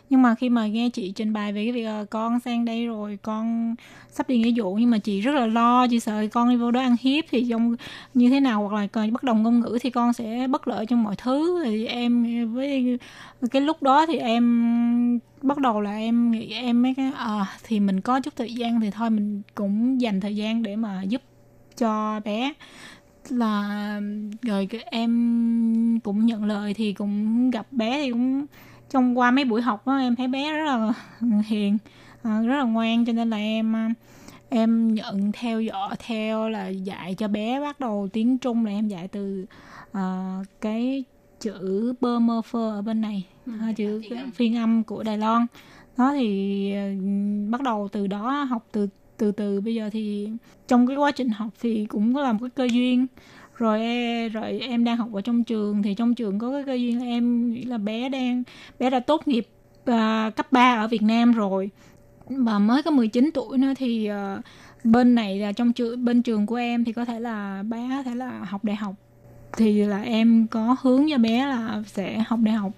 [0.09, 2.85] Nhưng mà khi mà nghe chị trình bày về cái việc ờ, con sang đây
[2.87, 3.75] rồi con
[4.11, 6.71] sắp đi nghĩa vụ nhưng mà chị rất là lo chị sợ con đi vô
[6.71, 7.75] đó ăn hiếp thì trong
[8.13, 10.85] như thế nào hoặc là còn bất đồng ngôn ngữ thì con sẽ bất lợi
[10.85, 11.63] trong mọi thứ.
[11.65, 12.99] Thì em với
[13.51, 17.79] cái lúc đó thì em bắt đầu là em nghĩ em mấy cái à, thì
[17.79, 21.21] mình có chút thời gian thì thôi mình cũng dành thời gian để mà giúp
[21.77, 22.53] cho bé
[23.29, 24.01] là
[24.41, 28.45] rồi em cũng nhận lời thì cũng gặp bé thì cũng
[28.89, 30.93] trong qua mấy buổi học đó em thấy bé rất là
[31.45, 31.77] hiền
[32.23, 33.89] à, rất là ngoan cho nên là em à,
[34.49, 38.87] em nhận theo dõi theo là dạy cho bé bắt đầu tiếng Trung là em
[38.87, 39.45] dạy từ
[39.97, 40.01] uh,
[40.61, 41.03] cái
[41.39, 44.31] chữ bơ mơ phơ ở bên này ừ, chữ phiên âm.
[44.31, 45.45] phiên âm của Đài Loan
[45.97, 50.29] đó thì uh, bắt đầu từ đó học từ từ từ bây giờ thì
[50.67, 53.07] trong cái quá trình học thì cũng có làm cái cơ duyên.
[53.57, 56.73] Rồi e, rồi em đang học ở trong trường thì trong trường có cái cơ
[56.73, 58.43] duyên em nghĩ là bé đang
[58.79, 59.47] bé đã tốt nghiệp
[59.91, 61.69] uh, cấp 3 ở Việt Nam rồi.
[62.29, 64.43] Và mới có 19 tuổi nữa thì uh,
[64.83, 68.03] bên này là trong trường bên trường của em thì có thể là bé có
[68.03, 68.95] thể là học đại học.
[69.57, 72.71] Thì là em có hướng cho bé là sẽ học đại học.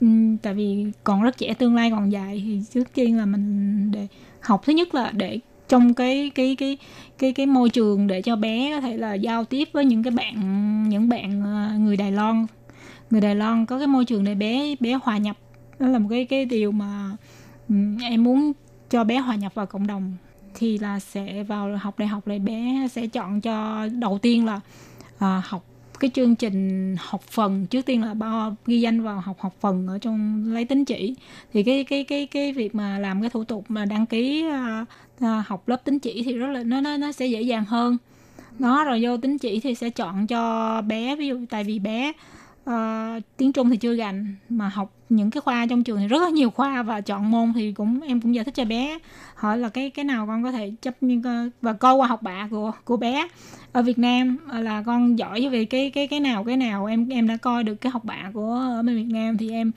[0.00, 0.06] Ừ,
[0.42, 4.06] tại vì còn rất trẻ tương lai còn dài thì trước tiên là mình để
[4.40, 5.38] học thứ nhất là để
[5.70, 6.78] trong cái cái cái
[7.18, 10.10] cái cái môi trường để cho bé có thể là giao tiếp với những cái
[10.10, 10.34] bạn
[10.88, 12.46] những bạn à, người Đài Loan.
[13.10, 15.36] Người Đài Loan có cái môi trường để bé bé hòa nhập.
[15.78, 17.16] Đó là một cái cái điều mà
[18.02, 18.52] em muốn
[18.90, 20.16] cho bé hòa nhập vào cộng đồng.
[20.54, 24.60] Thì là sẽ vào học đại học này bé sẽ chọn cho đầu tiên là
[25.18, 25.64] à, học
[26.00, 27.66] cái chương trình học phần.
[27.66, 31.14] Trước tiên là bao ghi danh vào học học phần ở trong lấy tín chỉ.
[31.52, 34.84] Thì cái cái cái cái việc mà làm cái thủ tục mà đăng ký à,
[35.20, 37.96] À, học lớp tín chỉ thì rất là nó nó nó sẽ dễ dàng hơn.
[38.58, 42.12] Nó rồi vô tín chỉ thì sẽ chọn cho bé ví dụ tại vì bé
[42.70, 46.22] uh, tiếng trung thì chưa gành mà học những cái khoa trong trường thì rất
[46.22, 48.98] là nhiều khoa và chọn môn thì cũng em cũng giải thích cho bé
[49.34, 50.94] hỏi là cái cái nào con có thể chấp
[51.24, 53.28] ờ, và câu qua học bạ của của bé.
[53.72, 57.08] Ở Việt Nam ờ, là con giỏi về cái cái cái nào cái nào em
[57.08, 59.72] em đã coi được cái học bạ của ở bên Việt Nam thì em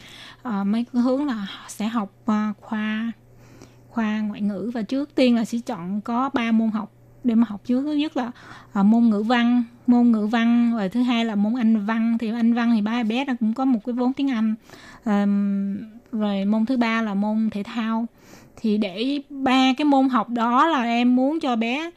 [0.48, 3.12] uh, mấy hướng là sẽ học uh, khoa
[3.94, 6.92] khoa ngoại ngữ và trước tiên là sẽ chọn có ba môn học
[7.24, 7.84] để mà học trước.
[7.84, 8.32] Thứ nhất là
[8.80, 12.18] uh, môn ngữ văn môn ngữ văn và thứ hai là môn anh văn.
[12.20, 14.56] Thì anh văn thì ba bé nó cũng có một cái vốn tiếng anh.
[15.06, 15.78] Um,
[16.12, 18.06] rồi môn thứ ba là môn thể thao.
[18.56, 21.92] Thì để ba cái môn học đó là em muốn cho bé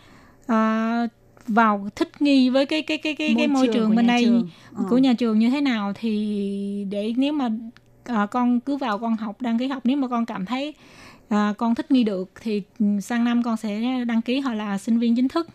[0.45, 1.11] uh,
[1.47, 4.25] vào thích nghi với cái cái cái cái môi cái môi trường, trường bên đây
[4.25, 4.49] trường.
[4.75, 4.85] Ờ.
[4.91, 5.93] của nhà trường như thế nào.
[5.95, 7.51] Thì để nếu mà
[8.13, 10.75] uh, con cứ vào con học đăng ký học nếu mà con cảm thấy
[11.29, 14.79] à, con thích nghi được thì ừ, sang năm con sẽ đăng ký họ là
[14.79, 15.49] sinh viên chính thức.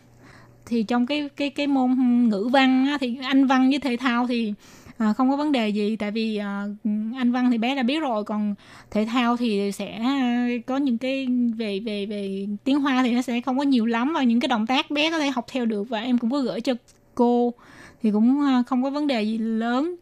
[0.65, 1.95] Thì trong cái cái cái môn
[2.30, 4.53] ngữ văn á, thì anh văn với thể thao thì
[4.97, 5.95] à, không có vấn đề gì.
[5.95, 6.65] Tại vì à,
[7.15, 8.55] anh văn thì bé đã biết rồi còn
[8.91, 13.22] thể thao thì sẽ à, có những cái về về về tiếng hoa thì nó
[13.22, 14.13] sẽ không có nhiều lắm.
[14.13, 16.39] Và những cái động tác bé có thể học theo được và em cũng có
[16.39, 16.74] gửi cho
[17.15, 17.53] cô
[18.03, 19.95] thì cũng à, không có vấn đề gì lớn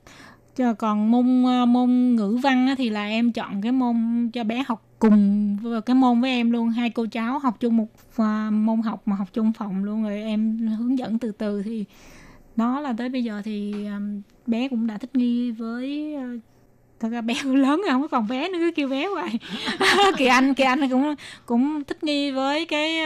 [0.78, 4.86] còn môn ờ, môn ngữ văn thì là em chọn cái môn cho bé học
[5.00, 6.70] cùng cái môn với em luôn.
[6.70, 10.22] Hai cô cháu học chung một ờ, môn học mà học chung phòng luôn rồi
[10.24, 11.86] em hướng dẫn từ từ thì
[12.56, 14.00] đó là tới bây giờ thì ờ,
[14.48, 16.16] bé cũng đã thích nghi với
[17.00, 19.40] thật ra bé lớn rồi, không có còn bé nữa, cứ kêu bé hoài.
[20.18, 23.00] Kỳ anh kỳ anh cũng cũng thích nghi với cái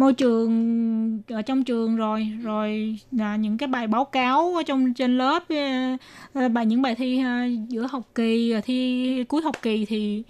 [0.00, 4.94] môi trường ở trong trường rồi rồi là những cái bài báo cáo ở trong
[4.94, 5.96] trên lớp ờ,
[6.32, 7.22] ờ, bài những bài thi
[7.68, 10.22] giữa học kỳ thi cuối học kỳ thì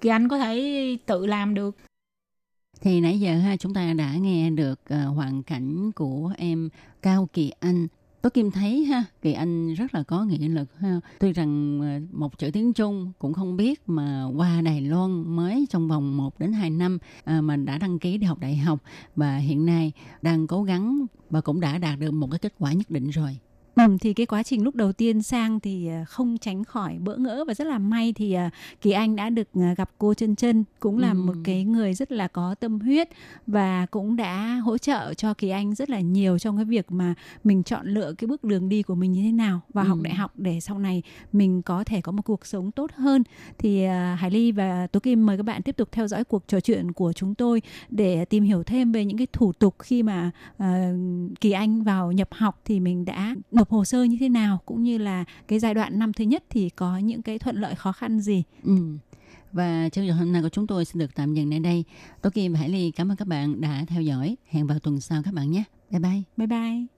[0.00, 1.76] kỳ anh có thể tự làm được.
[2.80, 6.68] Thì nãy giờ ha chúng ta đã nghe được uh, hoàn cảnh của em
[7.02, 7.86] Cao Kỳ Anh
[8.22, 11.00] tôi Kim thấy ha, Kỳ Anh rất là có nghị lực ha.
[11.18, 15.66] Tuy rằng ờ, một chữ tiếng Trung cũng không biết mà qua Đài Loan mới
[15.70, 18.78] trong vòng 1 đến 2 năm à, mà đã đăng ký đi học đại học
[19.16, 19.92] và hiện nay
[20.22, 23.38] đang cố gắng và cũng đã đạt được một cái kết quả nhất định rồi.
[23.78, 27.16] Ừ, thì cái quá trình lúc đầu tiên sang thì ờ, không tránh khỏi bỡ
[27.16, 30.36] ngỡ và rất là may thì uh, Kỳ Anh đã được uh, gặp cô chân
[30.36, 31.14] chân cũng là ừ.
[31.14, 33.08] một cái người rất là có tâm huyết
[33.46, 37.14] và cũng đã hỗ trợ cho Kỳ Anh rất là nhiều trong cái việc mà
[37.44, 39.88] mình chọn lựa cái bước đường đi của mình như thế nào và ừ.
[39.88, 41.02] học đại học để sau này
[41.32, 43.22] mình có thể có một cuộc sống tốt hơn
[43.58, 43.84] thì
[44.18, 46.92] Hải Ly và Tố Kim mời các bạn tiếp tục theo dõi cuộc trò chuyện
[46.92, 50.64] của chúng tôi để tìm hiểu thêm về những cái thủ tục khi mà uh,
[51.40, 54.60] Kỳ Anh vào nhập học thì mình đã nộp nộp hồ sơ như thế nào
[54.66, 57.74] cũng như là cái giai đoạn năm thứ nhất thì có những cái thuận lợi
[57.74, 58.42] khó khăn gì.
[58.64, 58.76] Ừ.
[59.52, 61.84] Và chương trình hôm nay của chúng tôi xin được tạm dừng tại đây.
[62.22, 64.36] Tôi Kim và Hải Ly cảm ơn các bạn đã theo dõi.
[64.46, 65.64] Hẹn vào tuần sau các bạn nhé.
[65.90, 66.22] Bye bye.
[66.36, 66.97] Bye bye.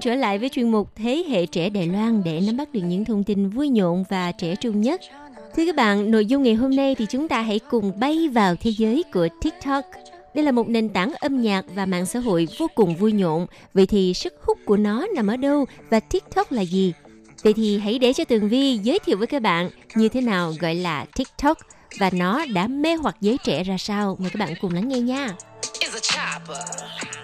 [0.00, 3.04] Trở lại với chuyên mục Thế hệ trẻ Đài Loan để nắm bắt được những
[3.04, 5.00] thông tin vui nhộn và trẻ trung nhất.
[5.56, 8.56] Thưa các bạn, nội dung ngày hôm nay thì chúng ta hãy cùng bay vào
[8.56, 9.84] thế giới của TikTok.
[10.34, 13.46] Đây là một nền tảng âm nhạc và mạng xã hội vô cùng vui nhộn.
[13.74, 16.92] Vậy thì sức hút của nó nằm ở đâu và TikTok là gì?
[17.42, 20.52] Vậy thì hãy để cho Tường Vi giới thiệu với các bạn như thế nào
[20.60, 21.58] gọi là TikTok
[21.98, 24.16] và nó đã mê hoặc giới trẻ ra sao.
[24.20, 25.34] Mời các bạn cùng lắng nghe nha.
[25.62, 27.17] It's a chopper.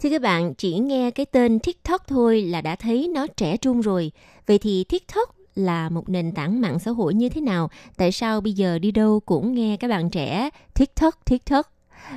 [0.00, 3.80] Thưa các bạn, chỉ nghe cái tên TikTok thôi là đã thấy nó trẻ trung
[3.80, 4.12] rồi.
[4.46, 7.70] Vậy thì TikTok là một nền tảng mạng xã hội như thế nào?
[7.96, 11.72] Tại sao bây giờ đi đâu cũng nghe các bạn trẻ TikTok, TikTok?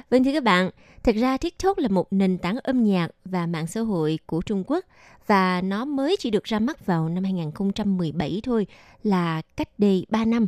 [0.09, 0.69] Vâng thưa các bạn,
[1.03, 4.63] thật ra TikTok là một nền tảng âm nhạc và mạng xã hội của Trung
[4.67, 4.85] Quốc
[5.27, 8.67] và nó mới chỉ được ra mắt vào năm 2017 thôi,
[9.03, 10.47] là cách đây 3 năm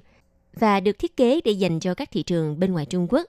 [0.53, 3.25] và được thiết kế để dành cho các thị trường bên ngoài Trung Quốc.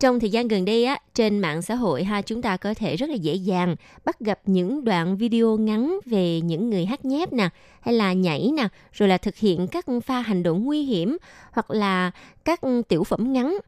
[0.00, 2.96] Trong thời gian gần đây á, trên mạng xã hội ha chúng ta có thể
[2.96, 7.32] rất là dễ dàng bắt gặp những đoạn video ngắn về những người hát nhép
[7.32, 7.48] nè,
[7.80, 11.16] hay là nhảy nè, rồi là thực hiện các pha hành động nguy hiểm
[11.52, 12.10] hoặc là
[12.44, 13.58] các tiểu phẩm ngắn.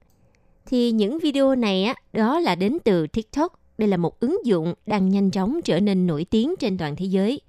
[0.67, 3.53] Thì những video này á, đó là đến từ TikTok.
[3.79, 7.07] Đây là một ứng dụng đang nhanh chóng trở nên nổi tiếng trên toàn thế
[7.07, 7.41] giới.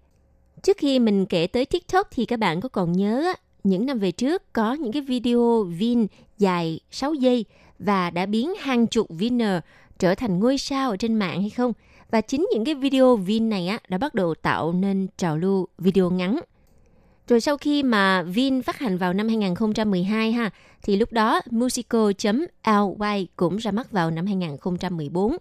[0.64, 4.00] Trước khi mình kể tới TikTok thì các bạn có còn nhớ á, những năm
[4.00, 6.08] về trước có những cái video Vin
[6.38, 7.46] dài 6 giây
[7.86, 9.60] và đã biến hàng chục Viner
[10.00, 11.74] trở thành ngôi sao ở trên mạng hay không?
[12.12, 15.68] Và chính những cái video Vin này á đã bắt đầu tạo nên trào lưu
[15.78, 16.40] video ngắn.
[17.28, 20.50] Rồi sau khi mà Vin phát hành vào năm 2012 ha,
[20.84, 25.38] thì lúc đó Musical.ly cũng ra mắt vào năm 2014.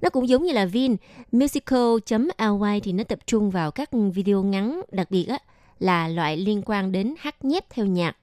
[0.00, 0.96] Nó cũng giống như là Vin,
[1.32, 5.38] Musical.ly thì nó tập trung vào các video ngắn, đặc biệt á
[5.78, 8.16] là loại liên quan đến hát nhép theo nhạc.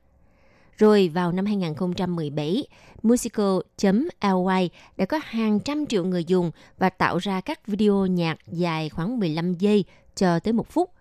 [0.78, 2.68] Rồi vào năm 2017,
[3.04, 8.90] Musical.ly đã có hàng trăm triệu người dùng và tạo ra các video nhạc dài
[8.90, 10.92] khoảng 15 giây cho tới một phút.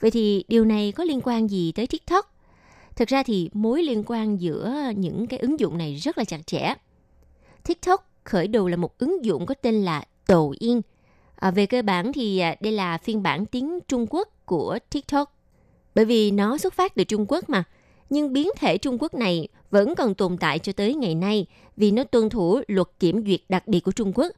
[0.00, 2.34] Vậy thì điều này có liên quan gì tới TikTok?
[2.96, 6.46] Thực ra thì mối liên quan giữa những cái ứng dụng này rất là chặt
[6.46, 6.74] chẽ.
[7.64, 10.56] TikTok khởi đầu là một ứng dụng có tên là Douyin.
[10.58, 10.82] Yên.
[11.36, 15.36] À, về cơ bản thì à, đây là phiên bản tiếng Trung Quốc của TikTok.
[15.94, 17.64] Bởi vì nó xuất phát từ Trung Quốc mà.
[18.12, 21.46] Nhưng biến thể Trung Quốc này vẫn còn tồn tại cho tới ngày nay
[21.76, 24.32] vì nó tuân thủ luật kiểm duyệt đặc biệt của Trung Quốc.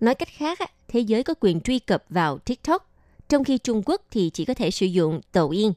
[0.00, 0.58] Nói cách khác,
[0.88, 2.90] thế giới có quyền truy cập vào TikTok,
[3.28, 5.60] trong khi Trung Quốc thì chỉ có thể sử dụng Douyin.
[5.60, 5.72] Yên.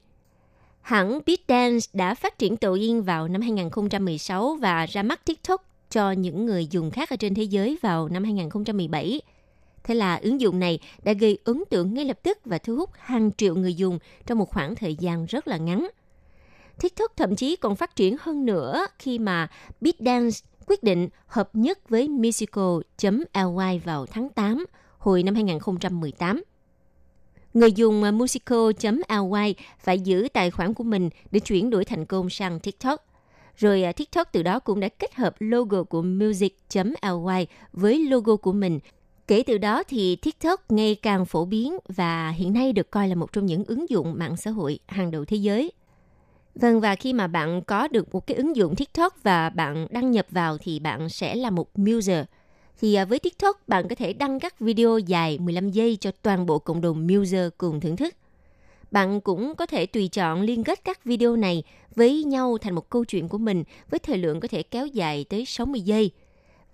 [0.81, 6.11] Hãng ByteDance đã phát triển Tổ Yên vào năm 2016 và ra mắt TikTok cho
[6.11, 9.21] những người dùng khác ở trên thế giới vào năm 2017.
[9.83, 12.89] Thế là ứng dụng này đã gây ấn tượng ngay lập tức và thu hút
[12.99, 15.87] hàng triệu người dùng trong một khoảng thời gian rất là ngắn.
[16.79, 19.47] TikTok thậm chí còn phát triển hơn nữa khi mà
[19.81, 24.65] BitDance quyết định hợp nhất với Musical.ly vào tháng 8
[24.97, 26.43] hồi năm 2018.
[27.53, 32.59] Người dùng Musical.ly phải giữ tài khoản của mình để chuyển đổi thành công sang
[32.59, 33.05] TikTok.
[33.55, 38.53] Rồi à, TikTok từ đó cũng đã kết hợp logo của Music.ly với logo của
[38.53, 38.79] mình.
[39.27, 43.15] Kể từ đó thì TikTok ngày càng phổ biến và hiện nay được coi là
[43.15, 45.71] một trong những ứng dụng mạng xã hội hàng đầu thế giới.
[46.55, 50.11] Vâng và khi mà bạn có được một cái ứng dụng TikTok và bạn đăng
[50.11, 52.25] nhập vào thì bạn sẽ là một user.
[52.81, 56.45] Thì à, với TikTok, bạn có thể đăng các video dài 15 giây cho toàn
[56.45, 58.15] bộ cộng đồng user cùng thưởng thức.
[58.91, 61.63] Bạn cũng có thể tùy chọn liên kết các video này
[61.95, 65.25] với nhau thành một câu chuyện của mình với thời lượng có thể kéo dài
[65.29, 66.11] tới 60 giây.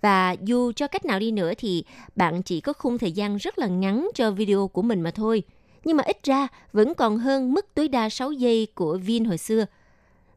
[0.00, 1.84] Và dù cho cách nào đi nữa thì
[2.16, 5.42] bạn chỉ có khung thời gian rất là ngắn cho video của mình mà thôi.
[5.86, 9.38] Nhưng mà ít ra vẫn còn hơn mức tối đa 6 giây của Vin hồi
[9.38, 9.66] xưa.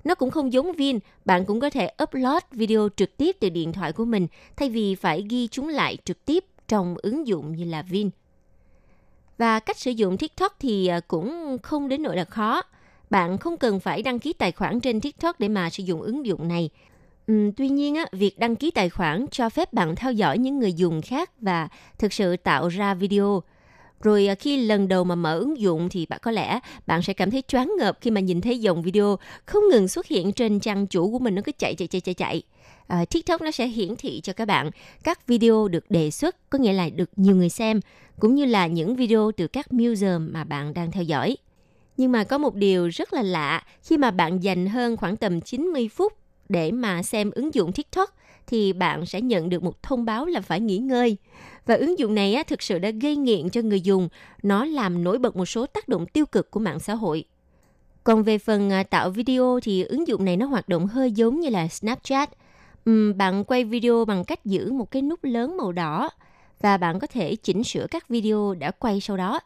[0.03, 3.73] Nó cũng không giống Vin, bạn cũng có thể upload video trực tiếp từ điện
[3.73, 4.27] thoại của mình
[4.57, 8.09] thay vì phải ghi chúng lại trực tiếp trong ứng dụng như là Vin.
[9.37, 12.61] Và cách sử dụng TikTok thì à, cũng không đến nỗi là khó.
[13.09, 16.25] Bạn không cần phải đăng ký tài khoản trên TikTok để mà sử dụng ứng
[16.25, 16.69] dụng này.
[17.27, 20.59] Ừ, tuy nhiên, á, việc đăng ký tài khoản cho phép bạn theo dõi những
[20.59, 23.41] người dùng khác và thực sự tạo ra video.
[24.01, 27.13] Rồi à, khi lần đầu mà mở ứng dụng thì bạn có lẽ bạn sẽ
[27.13, 30.59] cảm thấy choáng ngợp khi mà nhìn thấy dòng video không ngừng xuất hiện trên
[30.59, 32.43] trang chủ của mình nó cứ chạy chạy chạy chạy chạy.
[32.87, 34.71] À, TikTok nó sẽ hiển thị cho các bạn
[35.03, 37.79] các video được đề xuất, có nghĩa là được nhiều người xem,
[38.19, 41.37] cũng như là những video từ các user mà bạn đang theo dõi.
[41.97, 45.41] Nhưng mà có một điều rất là lạ khi mà bạn dành hơn khoảng tầm
[45.41, 46.13] 90 phút
[46.49, 48.15] để mà xem ứng dụng TikTok
[48.49, 51.17] thì bạn sẽ nhận được một thông báo là phải nghỉ ngơi.
[51.65, 54.09] Và ứng dụng này á, thực sự đã gây nghiện cho người dùng.
[54.43, 57.23] Nó làm nổi bật một số tác động tiêu cực của mạng xã hội.
[58.03, 61.39] Còn về phần à, tạo video thì ứng dụng này nó hoạt động hơi giống
[61.39, 62.29] như là Snapchat.
[62.89, 66.09] Uhm, bạn quay video bằng cách giữ một cái nút lớn màu đỏ
[66.61, 69.39] và bạn có thể chỉnh sửa các video đã quay sau đó.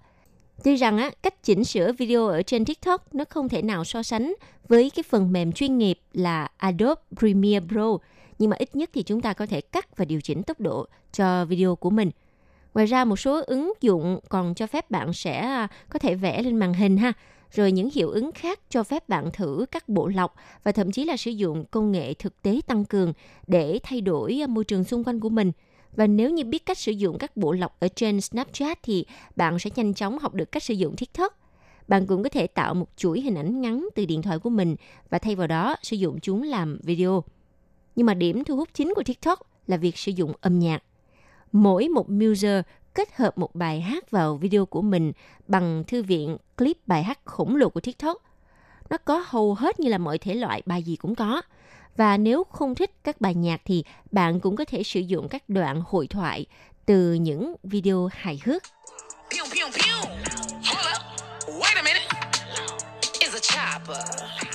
[0.64, 4.04] Tuy rằng á, cách chỉnh sửa video ở trên TikTok nó không thể nào so
[4.04, 4.34] sánh
[4.68, 7.97] với cái phần mềm chuyên nghiệp là Adobe Premiere Pro,
[8.44, 10.88] nhưng mà ít nhất thì chúng ta có thể cắt và điều chỉnh tốc độ
[11.14, 12.12] cho video của mình.
[12.74, 16.44] Ngoài ra một số ứng dụng còn cho phép bạn sẽ à, có thể vẽ
[16.44, 17.14] lên màn hình ha,
[17.52, 21.06] rồi những hiệu ứng khác cho phép bạn thử các bộ lọc và thậm chí
[21.06, 23.14] là sử dụng công nghệ thực tế tăng cường
[23.48, 25.52] để thay đổi à, môi trường xung quanh của mình.
[25.96, 29.60] Và nếu như biết cách sử dụng các bộ lọc ở trên Snapchat thì bạn
[29.60, 31.39] sẽ nhanh chóng học được cách sử dụng TikTok.
[31.88, 34.76] Bạn cũng có thể tạo một chuỗi hình ảnh ngắn từ điện thoại của mình
[35.10, 37.24] và thay vào đó sử dụng chúng làm video.
[37.96, 40.84] Nhưng mà điểm thu hút chính của TikTok là việc sử dụng âm nhạc.
[41.52, 42.62] Mỗi một user
[42.94, 45.12] kết hợp một bài hát vào video của mình
[45.48, 48.18] bằng thư viện clip bài hát khổng lồ của TikTok.
[48.89, 51.41] Nó có hầu hết như là mọi thể loại bài gì cũng có.
[51.98, 55.44] Và nếu không thích các bài nhạc thì bạn cũng có thể sử dụng các
[55.50, 56.46] đoạn hội thoại
[56.86, 58.64] từ những video hài hước.
[59.30, 59.98] Pew, pew, pew.
[60.64, 61.02] Hold up.
[61.62, 62.08] Wait a minute.
[63.02, 64.53] It's a chopper.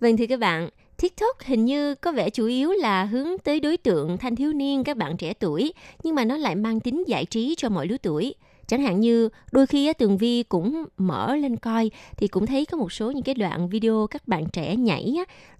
[0.00, 3.76] Vâng thưa các bạn, TikTok hình như có vẻ chủ yếu là hướng tới đối
[3.76, 7.24] tượng thanh thiếu niên các bạn trẻ tuổi, nhưng mà nó lại mang tính giải
[7.24, 8.34] trí cho mọi lứa tuổi.
[8.66, 12.76] Chẳng hạn như đôi khi Tường Vi cũng mở lên coi thì cũng thấy có
[12.76, 15.14] một số những cái đoạn video các bạn trẻ nhảy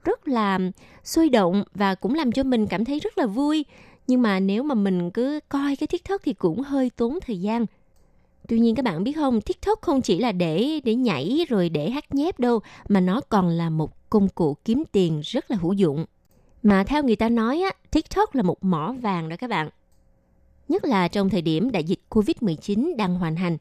[0.05, 0.59] rất là
[1.05, 3.65] sôi động và cũng làm cho mình cảm thấy rất là vui.
[4.07, 7.67] Nhưng mà nếu mà mình cứ coi cái TikTok thì cũng hơi tốn thời gian.
[8.49, 11.91] Tuy nhiên các bạn biết không, TikTok không chỉ là để để nhảy rồi để
[11.91, 15.73] hát nhép đâu, mà nó còn là một công cụ kiếm tiền rất là hữu
[15.73, 16.05] dụng.
[16.63, 19.71] Mà theo người ta nói á, TikTok là một mỏ vàng đó các bạn.
[20.69, 23.59] Nhất là trong thời điểm đại dịch Covid-19 đang hoàn hành.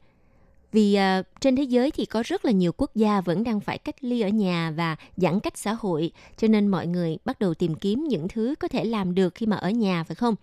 [0.72, 3.78] Vì uh, trên thế giới thì có rất là nhiều quốc gia vẫn đang phải
[3.78, 7.54] cách ly ở nhà và giãn cách xã hội, cho nên mọi người bắt đầu
[7.54, 10.36] tìm kiếm những thứ có thể làm được khi mà ở nhà phải không?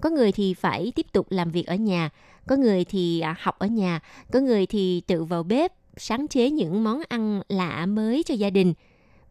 [0.00, 2.10] Có người thì phải tiếp tục làm việc ở nhà,
[2.46, 4.00] có người thì à, học ở nhà,
[4.32, 8.50] có người thì tự vào bếp sáng chế những món ăn lạ mới cho gia
[8.50, 8.74] đình.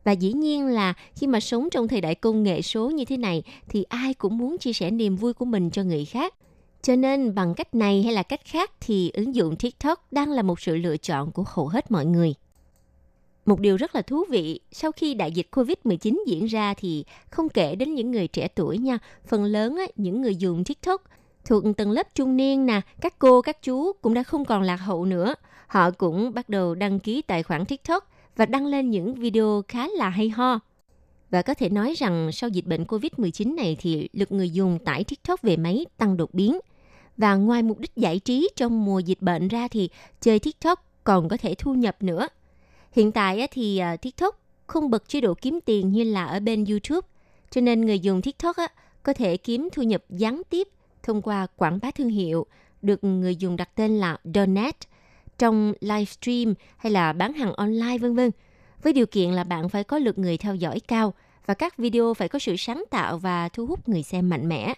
[0.04, 3.18] Và dĩ nhiên là khi mà sống trong thời đại công nghệ số như thế
[3.18, 6.34] này thì ai cũng muốn chia sẻ niềm vui của mình cho người khác.
[6.82, 10.42] Cho nên bằng cách này hay là cách khác thì ứng dụng TikTok đang là
[10.42, 12.34] một sự lựa chọn của hầu hết mọi người.
[13.46, 17.50] Một điều rất là thú vị, sau khi đại dịch Covid-19 diễn ra thì không
[17.50, 21.02] kể đến những người trẻ tuổi nha, phần lớn á, những người dùng TikTok
[21.46, 24.76] thuộc tầng lớp trung niên nè, các cô, các chú cũng đã không còn lạc
[24.76, 25.36] hậu nữa.
[25.68, 29.88] Họ cũng bắt đầu đăng ký tài khoản TikTok và đăng lên những video khá
[29.88, 30.60] là hay ho.
[31.30, 35.04] Và có thể nói rằng sau dịch bệnh Covid-19 này thì lực người dùng tải
[35.04, 36.60] TikTok về máy tăng đột biến.
[37.18, 39.90] Và ngoài mục đích giải trí trong mùa dịch bệnh ra thì
[40.22, 42.28] chơi TikTok còn có thể thu nhập nữa.
[42.94, 46.66] Hiện tại thì ờ, TikTok không bật chế độ kiếm tiền như là ở bên
[46.66, 47.08] YouTube,
[47.52, 48.56] cho nên người dùng TikTok
[49.04, 50.68] có thể kiếm thu nhập gián tiếp
[51.04, 52.46] thông qua quảng bá thương hiệu,
[52.82, 54.88] được người dùng đặt tên là Donate
[55.38, 58.32] trong livestream hay là bán hàng online vân vân.
[58.84, 61.14] Với điều kiện là bạn phải có lượt người theo dõi cao
[61.46, 64.74] và các video phải có sự sáng tạo và thu hút người xem mạnh mẽ.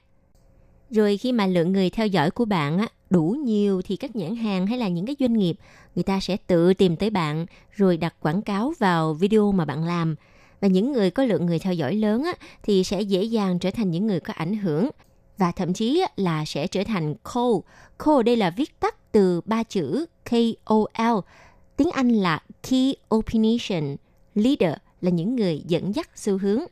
[0.96, 4.36] Rồi khi mà lượng người theo dõi của bạn á, đủ nhiều thì các nhãn
[4.36, 5.56] hàng hay là những cái doanh nghiệp
[5.96, 9.84] người ta sẽ tự tìm tới bạn rồi đặt quảng cáo vào video mà bạn
[9.84, 10.16] làm
[10.62, 12.34] và những người có lượng người theo dõi lớn á,
[12.64, 14.90] thì sẽ dễ dàng trở thành những người có ảnh hưởng
[15.38, 17.60] và thậm chí là sẽ trở thành KOL.
[17.98, 21.20] KOL đây là viết tắt từ ba chữ KOL.
[21.78, 23.96] Tiếng Anh là Key Opinion
[24.36, 26.64] Leader là những người dẫn dắt xu hướng.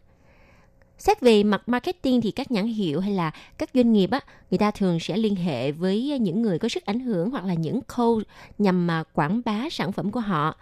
[0.98, 4.20] Xét về mặt marketing thì các nhãn hiệu hay là các doanh nghiệp á,
[4.52, 7.54] người ta thường sẽ liên hệ với những người có sức ảnh hưởng hoặc là
[7.54, 8.22] những khâu
[8.58, 10.56] nhằm mà quảng bá sản phẩm của họ.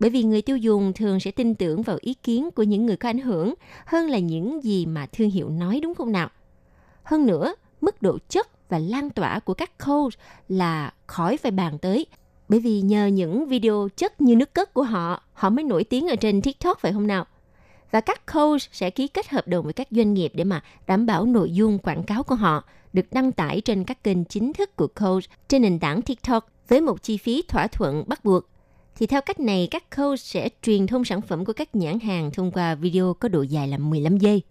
[0.00, 2.96] Bởi vì người tiêu dùng thường sẽ tin tưởng vào ý kiến của những người
[2.96, 3.54] có ảnh hưởng
[3.86, 6.28] hơn là những gì mà thương hiệu nói đúng không nào?
[7.02, 10.12] Hơn nữa, mức độ chất và lan tỏa của các coach
[10.48, 12.06] là khỏi phải bàn tới.
[12.48, 16.08] Bởi vì nhờ những video chất như nước cất của họ, họ mới nổi tiếng
[16.08, 17.26] ở trên TikTok phải không nào?
[17.90, 21.06] Và các coach sẽ ký kết hợp đồng với các doanh nghiệp để mà đảm
[21.06, 24.76] bảo nội dung quảng cáo của họ được đăng tải trên các kênh chính thức
[24.76, 28.44] của coach trên nền tảng TikTok với một chi phí thỏa thuận bắt buộc.
[28.96, 32.30] Thì theo cách này, các coach sẽ truyền thông sản phẩm của các nhãn hàng
[32.30, 34.42] thông qua video có độ dài là 15 giây.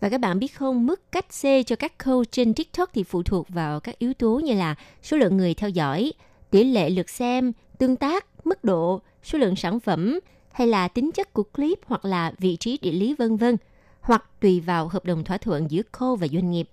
[0.00, 3.22] Và các bạn biết không, mức cách c cho các coach trên TikTok thì phụ
[3.22, 6.12] thuộc vào các yếu tố như là số lượng người theo dõi,
[6.50, 10.18] tỷ lệ lượt xem, tương tác, mức độ, số lượng sản phẩm
[10.58, 13.56] hay là tính chất của clip hoặc là vị trí địa lý vân vân,
[14.00, 16.68] hoặc tùy vào hợp đồng thỏa thuận giữa cô và doanh nghiệp.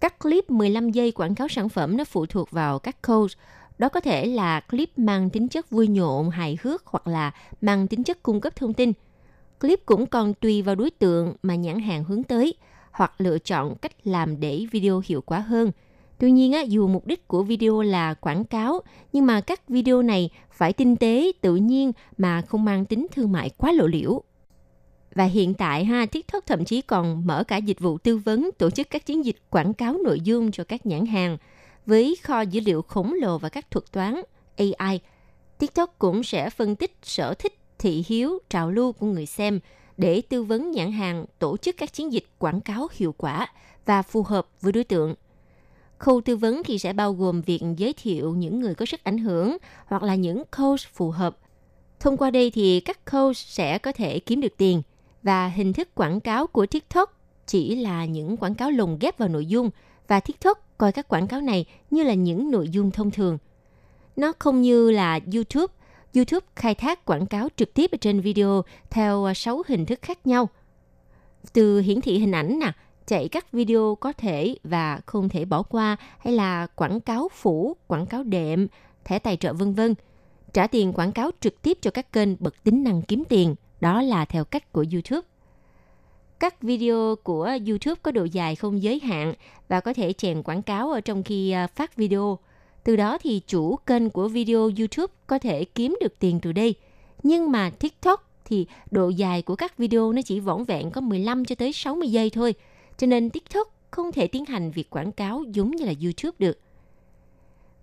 [0.00, 3.30] Các clip 15 giây quảng cáo sản phẩm nó phụ thuộc vào các coach.
[3.78, 7.88] Đó có thể là clip mang tính chất vui nhộn, hài hước hoặc là mang
[7.88, 8.92] tính chất cung cấp thông tin.
[9.60, 12.54] Clip cũng còn tùy vào đối tượng mà nhãn hàng hướng tới
[12.90, 15.72] hoặc lựa chọn cách làm để video hiệu quả hơn.
[16.22, 18.80] Tuy nhiên, dù mục đích của video là quảng cáo,
[19.12, 23.32] nhưng mà các video này phải tinh tế, tự nhiên mà không mang tính thương
[23.32, 24.22] mại quá lộ liễu.
[25.14, 28.70] Và hiện tại ha, TikTok thậm chí còn mở cả dịch vụ tư vấn tổ
[28.70, 31.38] chức các chiến dịch quảng cáo nội dung cho các nhãn hàng.
[31.86, 34.14] Với kho dữ liệu khổng lồ và các thuật toán
[34.56, 35.00] AI,
[35.58, 39.60] TikTok cũng sẽ phân tích sở thích, thị hiếu, trào lưu của người xem
[39.96, 43.46] để tư vấn nhãn hàng tổ chức các chiến dịch quảng cáo hiệu quả
[43.86, 45.14] và phù hợp với đối tượng.
[46.02, 49.18] Khâu tư vấn thì sẽ bao gồm việc giới thiệu những người có sức ảnh
[49.18, 51.38] hưởng hoặc là những coach phù hợp.
[52.00, 54.82] Thông qua đây thì các coach sẽ có thể kiếm được tiền–
[55.22, 59.28] và hình thức quảng cáo của TikTok chỉ là những quảng cáo lồng ghép vào
[59.28, 59.70] nội dung
[60.08, 63.38] và TikTok coi các quảng cáo này như là những nội dung thông thường.
[64.16, 65.74] Nó không như là YouTube.
[66.14, 70.26] YouTube khai thác quảng cáo trực tiếp ở trên video theo 6 hình thức khác
[70.26, 70.48] nhau.
[71.52, 72.72] Từ hiển thị hình ảnh nè,
[73.06, 77.76] chạy các video có thể và không thể bỏ qua hay là quảng cáo phủ,
[77.86, 78.66] quảng cáo đệm,
[79.04, 79.94] thẻ tài trợ vân vân.
[80.52, 84.02] Trả tiền quảng cáo trực tiếp cho các kênh bật tính năng kiếm tiền đó
[84.02, 85.28] là theo cách của YouTube.
[86.40, 89.34] Các video của YouTube có độ dài không giới hạn
[89.68, 92.38] và có thể chèn quảng cáo ở trong khi à, phát video.
[92.84, 96.74] Từ đó thì chủ kênh của video YouTube có thể kiếm được tiền từ đây.
[97.22, 101.44] Nhưng mà TikTok thì độ dài của các video nó chỉ vỏn vẹn có 15
[101.44, 102.54] cho tới 60 giây thôi.
[103.02, 106.58] Cho nên TikTok không thể tiến hành việc quảng cáo giống như là YouTube được.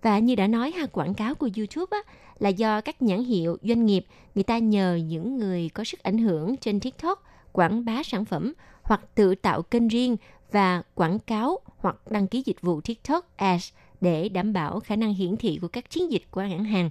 [0.01, 3.57] Và như đã nói ha, quảng cáo của YouTube á, là do các nhãn hiệu,
[3.61, 4.05] doanh nghiệp
[4.36, 8.53] người ta nhờ những người có sức ảnh hưởng trên TikTok quảng bá sản phẩm
[8.82, 10.17] hoặc tự tạo kênh riêng
[10.51, 15.13] và quảng cáo hoặc đăng ký dịch vụ TikTok Ads để đảm bảo khả năng
[15.13, 16.89] hiển thị của các chiến dịch của hãng hàng.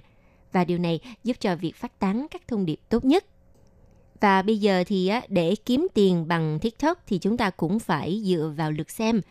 [0.51, 3.25] Và điều này giúp cho việc phát tán các thông điệp tốt nhất.
[4.19, 8.53] Và bây giờ thì để kiếm tiền bằng TikTok thì chúng ta cũng phải dựa
[8.57, 9.21] vào lượt xem.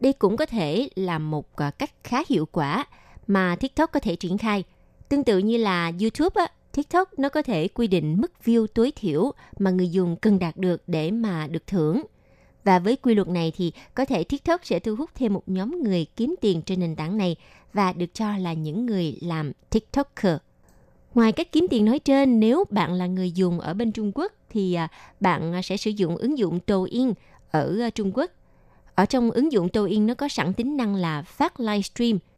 [0.00, 2.86] Đây cũng có thể là một à, cách khá hiệu quả
[3.26, 4.64] mà TikTok có thể triển khai.
[5.08, 9.32] Tương tự như là YouTube TikTok nó có thể quy định mức view tối thiểu
[9.58, 12.02] mà người dùng cần đạt được để mà được thưởng.
[12.64, 15.82] Và với quy luật này thì có thể TikTok sẽ thu hút thêm một nhóm
[15.82, 17.36] người kiếm tiền trên nền tảng này
[17.72, 20.36] và được cho là những người làm TikToker.
[21.14, 24.32] Ngoài cách kiếm tiền nói trên, nếu bạn là người dùng ở bên Trung Quốc
[24.50, 24.88] thì à,
[25.20, 27.12] bạn à, sẽ sử dụng ứng dụng Douyin
[27.50, 28.30] ở à, Trung Quốc.
[28.94, 32.18] Ở trong ứng dụng Douyin nó có sẵn tính năng là phát livestream–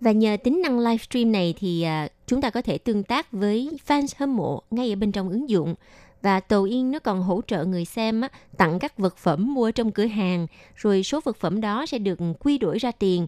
[0.00, 1.86] và nhờ tính năng livestream này thì
[2.26, 5.48] chúng ta có thể tương tác với fans hâm mộ ngay ở bên trong ứng
[5.48, 5.74] dụng.
[6.22, 8.22] Và Douyin Yên nó còn hỗ trợ người xem
[8.56, 12.18] tặng các vật phẩm mua trong cửa hàng, rồi số vật phẩm đó sẽ được
[12.40, 13.26] quy đổi ra tiền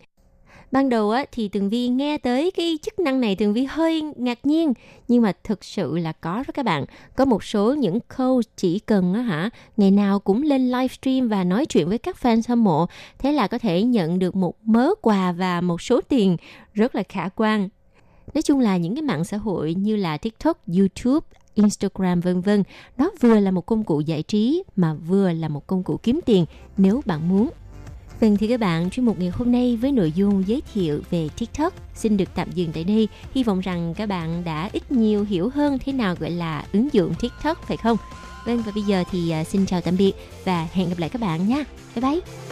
[0.76, 4.02] ban đầu á thì tường vi nghe tới cái chức năng này tường vi hơi
[4.16, 4.72] ngạc nhiên.
[5.08, 6.84] Nhưng mà thực sự là có đó các bạn.
[7.16, 11.44] Có một số những câu chỉ cần á hả ngày nào cũng lên livestream và
[11.44, 12.86] nói chuyện với các fan hâm mộ.
[13.18, 16.36] Thế là có thể nhận được một mớ quà và một số tiền
[16.72, 17.68] rất là khả quan.
[18.34, 22.62] Nói chung là những cái mạng xã hội như là tiktok youtube Instagram vân vân,
[22.98, 26.20] nó vừa là một công cụ giải trí mà vừa là một công cụ kiếm
[26.26, 26.44] tiền
[26.76, 27.50] nếu bạn muốn.
[28.20, 31.28] Vâng thì các bạn, chuyên mục ngày hôm nay với nội dung giới thiệu về
[31.38, 33.08] TikTok xin được tạm dừng tại đây.
[33.34, 36.88] Hy vọng rằng các bạn đã ít nhiều hiểu hơn thế nào gọi là ứng
[36.92, 37.96] dụng TikTok phải không?
[38.46, 40.12] Vâng và bây giờ thì à, xin chào tạm biệt
[40.44, 41.64] và hẹn gặp lại các bạn nha.
[41.94, 42.45] Bye bye.